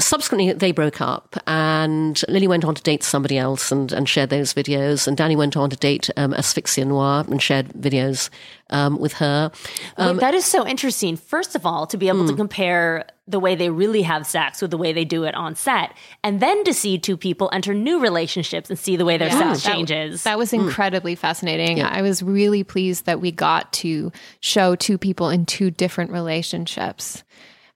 Subsequently, 0.00 0.52
they 0.54 0.72
broke 0.72 1.00
up, 1.00 1.36
and 1.46 2.20
Lily 2.28 2.48
went 2.48 2.64
on 2.64 2.74
to 2.74 2.82
date 2.82 3.02
somebody 3.04 3.38
else 3.38 3.70
and, 3.70 3.92
and 3.92 4.08
shared 4.08 4.30
those 4.30 4.52
videos, 4.54 5.06
and 5.06 5.16
Danny 5.16 5.36
went 5.36 5.56
on 5.56 5.70
to 5.70 5.76
date 5.76 6.08
um, 6.16 6.32
Asphyxia 6.34 6.84
Noir 6.86 7.24
and 7.28 7.40
shared 7.40 7.68
videos 7.74 8.30
um, 8.72 8.98
with 8.98 9.12
her. 9.14 9.50
Wait, 9.98 10.18
that 10.20 10.34
is 10.34 10.44
so 10.44 10.66
interesting. 10.66 11.16
First 11.16 11.54
of 11.54 11.64
all, 11.64 11.86
to 11.86 11.96
be 11.96 12.08
able 12.08 12.22
Hmm. 12.22 12.28
to 12.28 12.34
compare 12.34 13.06
the 13.28 13.38
way 13.38 13.54
they 13.54 13.70
really 13.70 14.02
have 14.02 14.26
sex 14.26 14.60
with 14.60 14.70
the 14.72 14.76
way 14.76 14.92
they 14.92 15.04
do 15.04 15.22
it 15.24 15.34
on 15.36 15.54
set, 15.54 15.94
and 16.24 16.40
then 16.40 16.64
to 16.64 16.74
see 16.74 16.98
two 16.98 17.16
people 17.16 17.48
enter 17.52 17.72
new 17.72 18.00
relationships 18.00 18.68
and 18.68 18.78
see 18.78 18.96
the 18.96 19.04
way 19.04 19.16
their 19.16 19.30
sex 19.30 19.62
That- 19.62 19.72
changes. 19.72 20.24
That, 20.24 20.38
was 20.38 20.52
incredibly 20.52 21.14
fascinating. 21.14 21.80
I 21.82 22.02
was 22.02 22.22
really 22.22 22.64
pleased 22.64 23.06
that 23.06 23.20
we 23.20 23.30
got 23.30 23.72
to 23.74 24.10
show 24.40 24.74
two 24.74 24.98
people 24.98 25.28
in 25.30 25.46
two 25.46 25.70
different 25.70 26.10
relationships. 26.10 27.22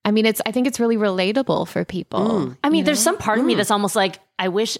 I 0.05 0.11
mean, 0.11 0.27
it's 0.27 0.41
I 0.47 0.53
think 0.53 0.67
it's 0.67 0.79
really 0.81 0.97
relatable 0.97 1.69
for 1.69 1.85
people. 1.85 2.55
I 2.63 2.69
mean, 2.71 2.85
there's 2.85 3.01
some 3.01 3.19
part 3.19 3.39
of 3.39 3.45
me 3.45 3.55
Mm. 3.55 3.57
that's 3.59 3.71
almost 3.71 3.97
like 3.97 4.19
I 4.39 4.49
wish 4.49 4.79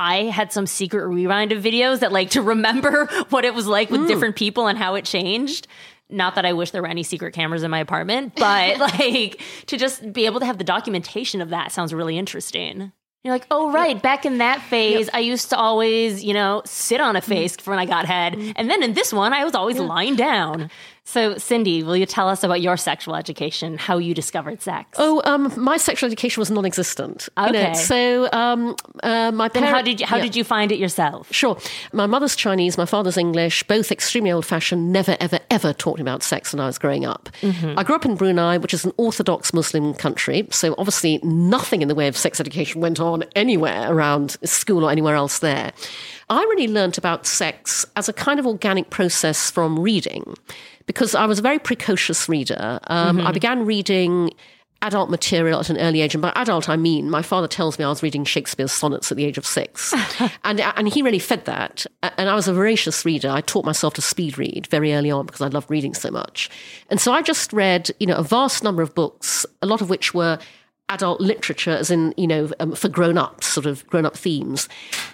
I 0.00 0.24
had 0.24 0.50
some 0.52 0.66
secret 0.66 1.06
rewind 1.06 1.52
of 1.52 1.62
videos 1.62 2.00
that 2.00 2.10
like 2.10 2.30
to 2.36 2.42
remember 2.42 3.06
what 3.28 3.44
it 3.44 3.54
was 3.54 3.66
like 3.66 3.88
Mm. 3.90 3.92
with 4.00 4.08
different 4.08 4.36
people 4.36 4.66
and 4.66 4.78
how 4.78 4.94
it 4.94 5.04
changed. 5.04 5.66
Not 6.08 6.34
that 6.36 6.44
I 6.46 6.52
wish 6.54 6.70
there 6.72 6.82
were 6.82 6.88
any 6.88 7.02
secret 7.02 7.34
cameras 7.34 7.62
in 7.62 7.70
my 7.70 7.78
apartment, 7.80 8.34
but 8.36 8.78
like 8.78 9.40
to 9.66 9.76
just 9.76 10.12
be 10.12 10.26
able 10.26 10.40
to 10.40 10.46
have 10.46 10.58
the 10.58 10.64
documentation 10.64 11.40
of 11.40 11.50
that 11.50 11.70
sounds 11.72 11.92
really 11.94 12.16
interesting. 12.18 12.92
You're 13.22 13.34
like, 13.34 13.46
oh 13.50 13.70
right, 13.70 14.00
back 14.00 14.24
in 14.24 14.38
that 14.38 14.62
phase, 14.62 15.10
I 15.12 15.18
used 15.18 15.50
to 15.50 15.56
always, 15.56 16.24
you 16.24 16.32
know, 16.32 16.62
sit 16.64 17.02
on 17.02 17.16
a 17.16 17.20
face 17.20 17.54
for 17.56 17.68
when 17.70 17.78
I 17.78 17.84
got 17.84 18.06
head, 18.06 18.34
and 18.56 18.70
then 18.70 18.82
in 18.82 18.94
this 18.94 19.12
one, 19.12 19.34
I 19.34 19.44
was 19.44 19.54
always 19.54 19.78
lying 19.78 20.16
down. 20.16 20.70
So, 21.04 21.38
Cindy, 21.38 21.82
will 21.82 21.96
you 21.96 22.06
tell 22.06 22.28
us 22.28 22.44
about 22.44 22.60
your 22.60 22.76
sexual 22.76 23.16
education, 23.16 23.78
how 23.78 23.98
you 23.98 24.14
discovered 24.14 24.62
sex? 24.62 24.90
Oh, 24.96 25.20
um, 25.24 25.52
my 25.56 25.76
sexual 25.76 26.06
education 26.06 26.40
was 26.40 26.50
non-existent. 26.50 27.28
you 27.36 27.52
know. 27.52 27.58
Okay. 27.58 27.74
so 27.74 28.28
um, 28.32 28.76
uh, 29.02 29.32
my 29.32 29.48
parents. 29.48 29.72
how 29.72 29.82
did 29.82 30.00
you, 30.00 30.06
how 30.06 30.18
did 30.18 30.36
you 30.36 30.44
find 30.44 30.70
it 30.70 30.78
yourself? 30.78 31.32
Sure. 31.32 31.58
My 31.92 32.06
mother's 32.06 32.36
Chinese, 32.36 32.78
my 32.78 32.84
father's 32.84 33.16
English, 33.16 33.62
both 33.64 33.90
extremely 33.90 34.30
old 34.30 34.46
fashioned, 34.46 34.92
never, 34.92 35.16
ever, 35.20 35.40
ever 35.50 35.72
taught 35.72 35.96
me 35.98 36.02
about 36.02 36.22
sex 36.22 36.52
when 36.52 36.60
I 36.60 36.66
was 36.66 36.78
growing 36.78 37.04
up. 37.04 37.28
I 37.42 37.82
grew 37.82 37.96
up 37.96 38.04
in 38.04 38.14
Brunei, 38.14 38.58
which 38.58 38.74
is 38.74 38.84
an 38.84 38.92
Orthodox 38.96 39.52
Muslim 39.52 39.94
country. 39.94 40.46
So 40.50 40.74
obviously 40.78 41.18
nothing 41.22 41.82
in 41.82 41.88
the 41.88 41.94
way 41.94 42.08
of 42.08 42.16
sex 42.16 42.40
education 42.40 42.80
went 42.80 43.00
on 43.00 43.24
anywhere 43.34 43.92
around 43.92 44.36
school 44.44 44.84
or 44.84 44.90
anywhere 44.90 45.16
else 45.16 45.40
there. 45.40 45.72
I 46.28 46.42
really 46.42 46.68
learnt 46.68 46.98
about 46.98 47.26
sex 47.26 47.84
as 47.96 48.08
a 48.08 48.12
kind 48.12 48.38
of 48.38 48.46
organic 48.46 48.90
process 48.90 49.50
from 49.50 49.78
reading 49.80 50.34
because 50.90 51.14
I 51.14 51.24
was 51.24 51.38
a 51.38 51.42
very 51.42 51.60
precocious 51.60 52.28
reader. 52.28 52.80
Um, 52.88 53.20
I 53.20 53.30
began 53.30 53.64
reading 53.64 54.32
adult 54.82 55.08
material 55.08 55.60
at 55.60 55.70
an 55.70 55.78
early 55.78 56.00
age. 56.00 56.16
And 56.16 56.22
by 56.22 56.32
adult, 56.34 56.68
I 56.68 56.76
mean, 56.76 57.08
my 57.08 57.22
father 57.22 57.46
tells 57.46 57.78
me 57.78 57.84
I 57.84 57.88
was 57.88 58.02
reading 58.02 58.24
Shakespeare's 58.24 58.72
sonnets 58.72 59.12
at 59.12 59.16
the 59.16 59.24
age 59.24 59.38
of 59.38 59.46
six. 59.46 59.94
and, 60.44 60.60
and 60.60 60.88
he 60.88 61.00
really 61.02 61.20
fed 61.20 61.44
that. 61.44 61.86
And 62.02 62.28
I 62.28 62.34
was 62.34 62.48
a 62.48 62.52
voracious 62.52 63.04
reader. 63.04 63.30
I 63.30 63.40
taught 63.40 63.64
myself 63.64 63.94
to 63.94 64.02
speed 64.02 64.36
read 64.36 64.66
very 64.66 64.92
early 64.92 65.12
on 65.12 65.26
because 65.26 65.42
I 65.42 65.46
loved 65.46 65.70
reading 65.70 65.94
so 65.94 66.10
much. 66.10 66.50
And 66.88 67.00
so 67.00 67.12
I 67.12 67.22
just 67.22 67.52
read, 67.52 67.92
you 68.00 68.06
know, 68.08 68.16
a 68.16 68.24
vast 68.24 68.64
number 68.64 68.82
of 68.82 68.92
books, 68.96 69.46
a 69.62 69.66
lot 69.66 69.80
of 69.80 69.90
which 69.90 70.12
were 70.12 70.40
adult 70.90 71.20
literature, 71.20 71.70
as 71.70 71.90
in, 71.90 72.12
you 72.16 72.26
know, 72.26 72.50
um, 72.60 72.74
for 72.74 72.88
grown 72.88 73.16
ups, 73.16 73.46
sort 73.46 73.64
of 73.64 73.86
grown 73.86 74.04
up 74.04 74.16
themes, 74.16 74.68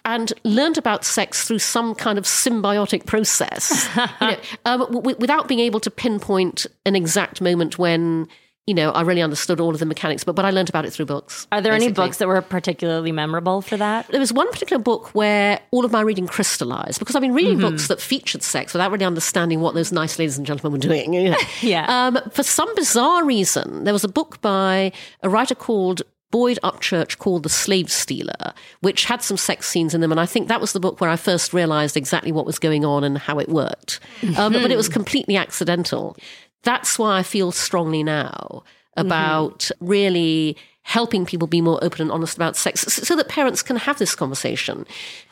and 0.05 0.33
learned 0.43 0.79
about 0.79 1.05
sex 1.05 1.47
through 1.47 1.59
some 1.61 1.95
kind 1.95 2.19
of 2.19 2.25
symbiotic 2.25 3.07
process, 3.07 3.89
you 3.97 4.27
know, 4.27 4.37
um, 4.65 4.81
w- 4.93 5.17
without 5.19 5.47
being 5.47 5.61
able 5.61 5.81
to 5.81 5.91
pinpoint 5.91 6.67
an 6.85 6.97
exact 6.97 7.41
moment 7.41 7.79
when. 7.79 8.29
You 8.67 8.75
know, 8.75 8.91
I 8.91 9.03
really 9.03 9.23
understood 9.23 9.61
all 9.61 9.71
of 9.71 9.79
the 9.79 9.87
mechanics, 9.87 10.25
but 10.25 10.35
but 10.35 10.45
I 10.45 10.51
learned 10.51 10.69
about 10.69 10.85
it 10.85 10.93
through 10.93 11.07
books. 11.07 11.47
Are 11.53 11.61
there 11.61 11.73
any 11.73 11.93
books 11.93 12.17
that 12.19 12.27
were 12.27 12.43
particularly 12.43 13.13
memorable 13.13 13.63
for 13.63 13.77
that? 13.77 14.09
There 14.09 14.19
was 14.19 14.33
one 14.33 14.51
particular 14.51 14.83
book 14.83 15.15
where 15.15 15.61
all 15.71 15.85
of 15.85 15.93
my 15.93 16.01
reading 16.01 16.27
crystallized 16.27 16.99
because 16.99 17.15
I've 17.15 17.23
been 17.23 17.33
reading 17.35 17.59
Mm-hmm. 17.59 17.71
books 17.71 17.87
that 17.87 18.01
featured 18.01 18.43
sex 18.43 18.73
without 18.73 18.91
really 18.91 19.05
understanding 19.05 19.61
what 19.61 19.75
those 19.75 19.93
nice 19.93 20.19
ladies 20.19 20.37
and 20.37 20.45
gentlemen 20.47 20.73
were 20.73 20.83
doing. 20.83 21.13
you 21.15 21.25
know. 21.31 21.37
Yeah. 21.63 21.87
Um, 21.89 22.19
for 22.33 22.43
some 22.43 22.75
bizarre 22.75 23.25
reason, 23.25 23.85
there 23.85 23.93
was 23.95 24.03
a 24.03 24.09
book 24.09 24.41
by 24.41 24.91
a 25.23 25.29
writer 25.29 25.55
called 25.55 26.03
Boyd 26.33 26.59
Upchurch 26.65 27.19
called 27.19 27.45
The 27.45 27.49
Slave 27.49 27.89
Stealer, 27.89 28.53
which 28.81 29.05
had 29.05 29.23
some 29.23 29.37
sex 29.37 29.69
scenes 29.69 29.95
in 29.95 30.01
them. 30.01 30.11
And 30.11 30.21
I 30.21 30.27
think 30.27 30.49
that 30.49 30.61
was 30.61 30.73
the 30.73 30.81
book 30.81 31.01
where 31.01 31.09
I 31.09 31.15
first 31.15 31.55
realized 31.55 31.97
exactly 31.97 32.33
what 32.33 32.45
was 32.45 32.59
going 32.59 32.85
on 32.85 33.05
and 33.05 33.17
how 33.17 33.39
it 33.39 33.49
worked. 33.49 34.01
Um, 34.37 34.53
but 34.55 34.73
it 34.73 34.77
was 34.77 34.89
completely 34.89 35.37
accidental. 35.37 36.17
That's 36.67 36.99
why 36.99 37.19
I 37.19 37.23
feel 37.23 37.53
strongly 37.53 38.03
now 38.03 38.65
mm-hmm. 38.99 39.07
about 39.07 39.71
really 39.81 40.57
helping 40.83 41.25
people 41.25 41.49
be 41.49 41.61
more 41.61 41.83
open 41.83 42.03
and 42.03 42.13
honest 42.13 42.37
about 42.37 42.57
sex 42.57 42.83
so 42.83 43.03
so 43.03 43.17
that 43.17 43.29
parents 43.29 43.63
can 43.63 43.77
have 43.77 43.99
this 43.99 44.15
conversation. 44.15 44.85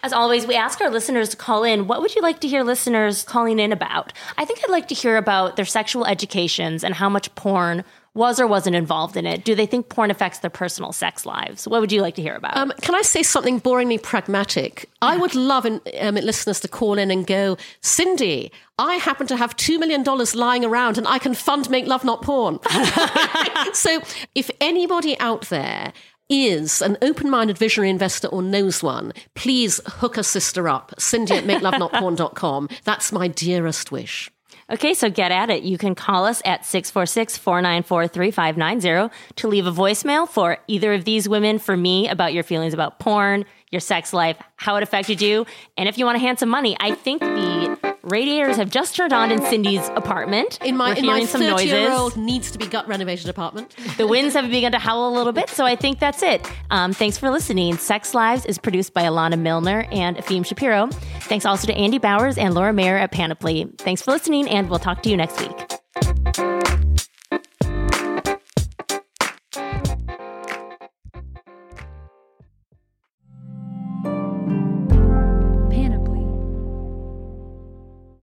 As 0.04 0.12
always, 0.12 0.46
we 0.46 0.54
ask 0.54 0.80
our 0.80 0.90
listeners 0.90 1.28
to 1.30 1.36
call 1.36 1.64
in. 1.64 1.88
What 1.88 2.00
would 2.00 2.14
you 2.14 2.22
like 2.22 2.40
to 2.40 2.48
hear 2.48 2.62
listeners 2.62 3.24
calling 3.24 3.58
in 3.58 3.72
about? 3.72 4.12
I 4.38 4.44
think 4.44 4.60
I'd 4.62 4.70
like 4.70 4.88
to 4.88 4.94
hear 4.94 5.16
about 5.16 5.56
their 5.56 5.64
sexual 5.64 6.06
educations 6.06 6.84
and 6.84 6.94
how 6.94 7.08
much 7.08 7.34
porn 7.34 7.84
was 8.14 8.38
or 8.38 8.46
wasn't 8.46 8.76
involved 8.76 9.16
in 9.16 9.26
it. 9.26 9.44
Do 9.44 9.54
they 9.54 9.66
think 9.66 9.88
porn 9.88 10.10
affects 10.10 10.38
their 10.38 10.50
personal 10.50 10.92
sex 10.92 11.26
lives? 11.26 11.66
What 11.66 11.80
would 11.80 11.92
you 11.92 12.00
like 12.00 12.14
to 12.14 12.22
hear 12.22 12.36
about? 12.36 12.56
Um, 12.56 12.72
can 12.80 12.94
I 12.94 13.02
say 13.02 13.22
something 13.22 13.60
boringly 13.60 14.00
pragmatic? 14.00 14.88
I 15.02 15.16
would 15.16 15.34
love 15.34 15.66
um, 15.66 16.14
listeners 16.14 16.60
to 16.60 16.68
call 16.68 16.96
in 16.96 17.10
and 17.10 17.26
go, 17.26 17.56
Cindy, 17.80 18.52
I 18.78 18.94
happen 18.96 19.26
to 19.26 19.36
have 19.36 19.56
$2 19.56 19.78
million 19.78 20.04
lying 20.34 20.64
around 20.64 20.96
and 20.96 21.08
I 21.08 21.18
can 21.18 21.34
fund 21.34 21.68
Make 21.68 21.86
Love 21.86 22.04
Not 22.04 22.22
Porn. 22.22 22.60
so 23.72 24.00
if 24.34 24.50
anybody 24.60 25.18
out 25.18 25.48
there 25.48 25.92
is 26.28 26.80
an 26.80 26.96
open-minded 27.02 27.58
visionary 27.58 27.90
investor 27.90 28.28
or 28.28 28.42
knows 28.42 28.82
one, 28.82 29.12
please 29.34 29.80
hook 29.86 30.16
a 30.16 30.22
sister 30.24 30.68
up. 30.68 30.94
Cindy 30.98 31.34
at 31.34 31.44
makelovenotporn.com. 31.44 32.68
That's 32.84 33.12
my 33.12 33.28
dearest 33.28 33.92
wish. 33.92 34.30
Okay, 34.70 34.94
so 34.94 35.10
get 35.10 35.30
at 35.30 35.50
it. 35.50 35.62
You 35.62 35.76
can 35.76 35.94
call 35.94 36.24
us 36.24 36.40
at 36.44 36.64
646 36.64 37.36
494 37.36 38.08
3590 38.08 39.14
to 39.36 39.48
leave 39.48 39.66
a 39.66 39.72
voicemail 39.72 40.28
for 40.28 40.58
either 40.68 40.94
of 40.94 41.04
these 41.04 41.28
women, 41.28 41.58
for 41.58 41.76
me, 41.76 42.08
about 42.08 42.32
your 42.32 42.42
feelings 42.42 42.72
about 42.72 42.98
porn, 42.98 43.44
your 43.70 43.80
sex 43.80 44.12
life, 44.14 44.38
how 44.56 44.76
it 44.76 44.82
affected 44.82 45.20
you. 45.20 45.44
And 45.76 45.88
if 45.88 45.98
you 45.98 46.06
want 46.06 46.16
to 46.16 46.20
hand 46.20 46.38
some 46.38 46.48
money, 46.48 46.76
I 46.80 46.94
think 46.94 47.20
the 47.20 47.83
radiators 48.04 48.56
have 48.56 48.70
just 48.70 48.94
turned 48.96 49.12
on 49.12 49.30
in 49.30 49.40
Cindy's 49.42 49.86
apartment. 49.90 50.58
In 50.64 50.76
my 50.76 50.90
We're 50.90 50.96
in 50.96 51.06
my 51.06 51.24
some 51.24 51.40
thirty 51.40 51.64
year 51.64 51.88
noises. 51.88 51.98
old 51.98 52.16
needs 52.16 52.50
to 52.50 52.58
be 52.58 52.66
gut 52.66 52.86
renovated 52.88 53.28
apartment. 53.28 53.74
The 53.96 54.06
winds 54.06 54.34
have 54.34 54.50
begun 54.50 54.72
to 54.72 54.78
howl 54.78 55.08
a 55.08 55.14
little 55.16 55.32
bit, 55.32 55.48
so 55.48 55.64
I 55.64 55.76
think 55.76 55.98
that's 55.98 56.22
it. 56.22 56.46
Um, 56.70 56.92
thanks 56.92 57.18
for 57.18 57.30
listening. 57.30 57.76
Sex 57.76 58.14
Lives 58.14 58.44
is 58.46 58.58
produced 58.58 58.94
by 58.94 59.02
Alana 59.02 59.38
Milner 59.38 59.86
and 59.90 60.16
Efim 60.16 60.44
Shapiro. 60.46 60.88
Thanks 61.22 61.44
also 61.46 61.66
to 61.66 61.74
Andy 61.74 61.98
Bowers 61.98 62.38
and 62.38 62.54
Laura 62.54 62.72
Mayer 62.72 62.96
at 62.96 63.10
Panoply. 63.12 63.66
Thanks 63.78 64.02
for 64.02 64.10
listening, 64.12 64.48
and 64.48 64.68
we'll 64.70 64.78
talk 64.78 65.02
to 65.02 65.10
you 65.10 65.16
next 65.16 65.40
week. 65.40 65.73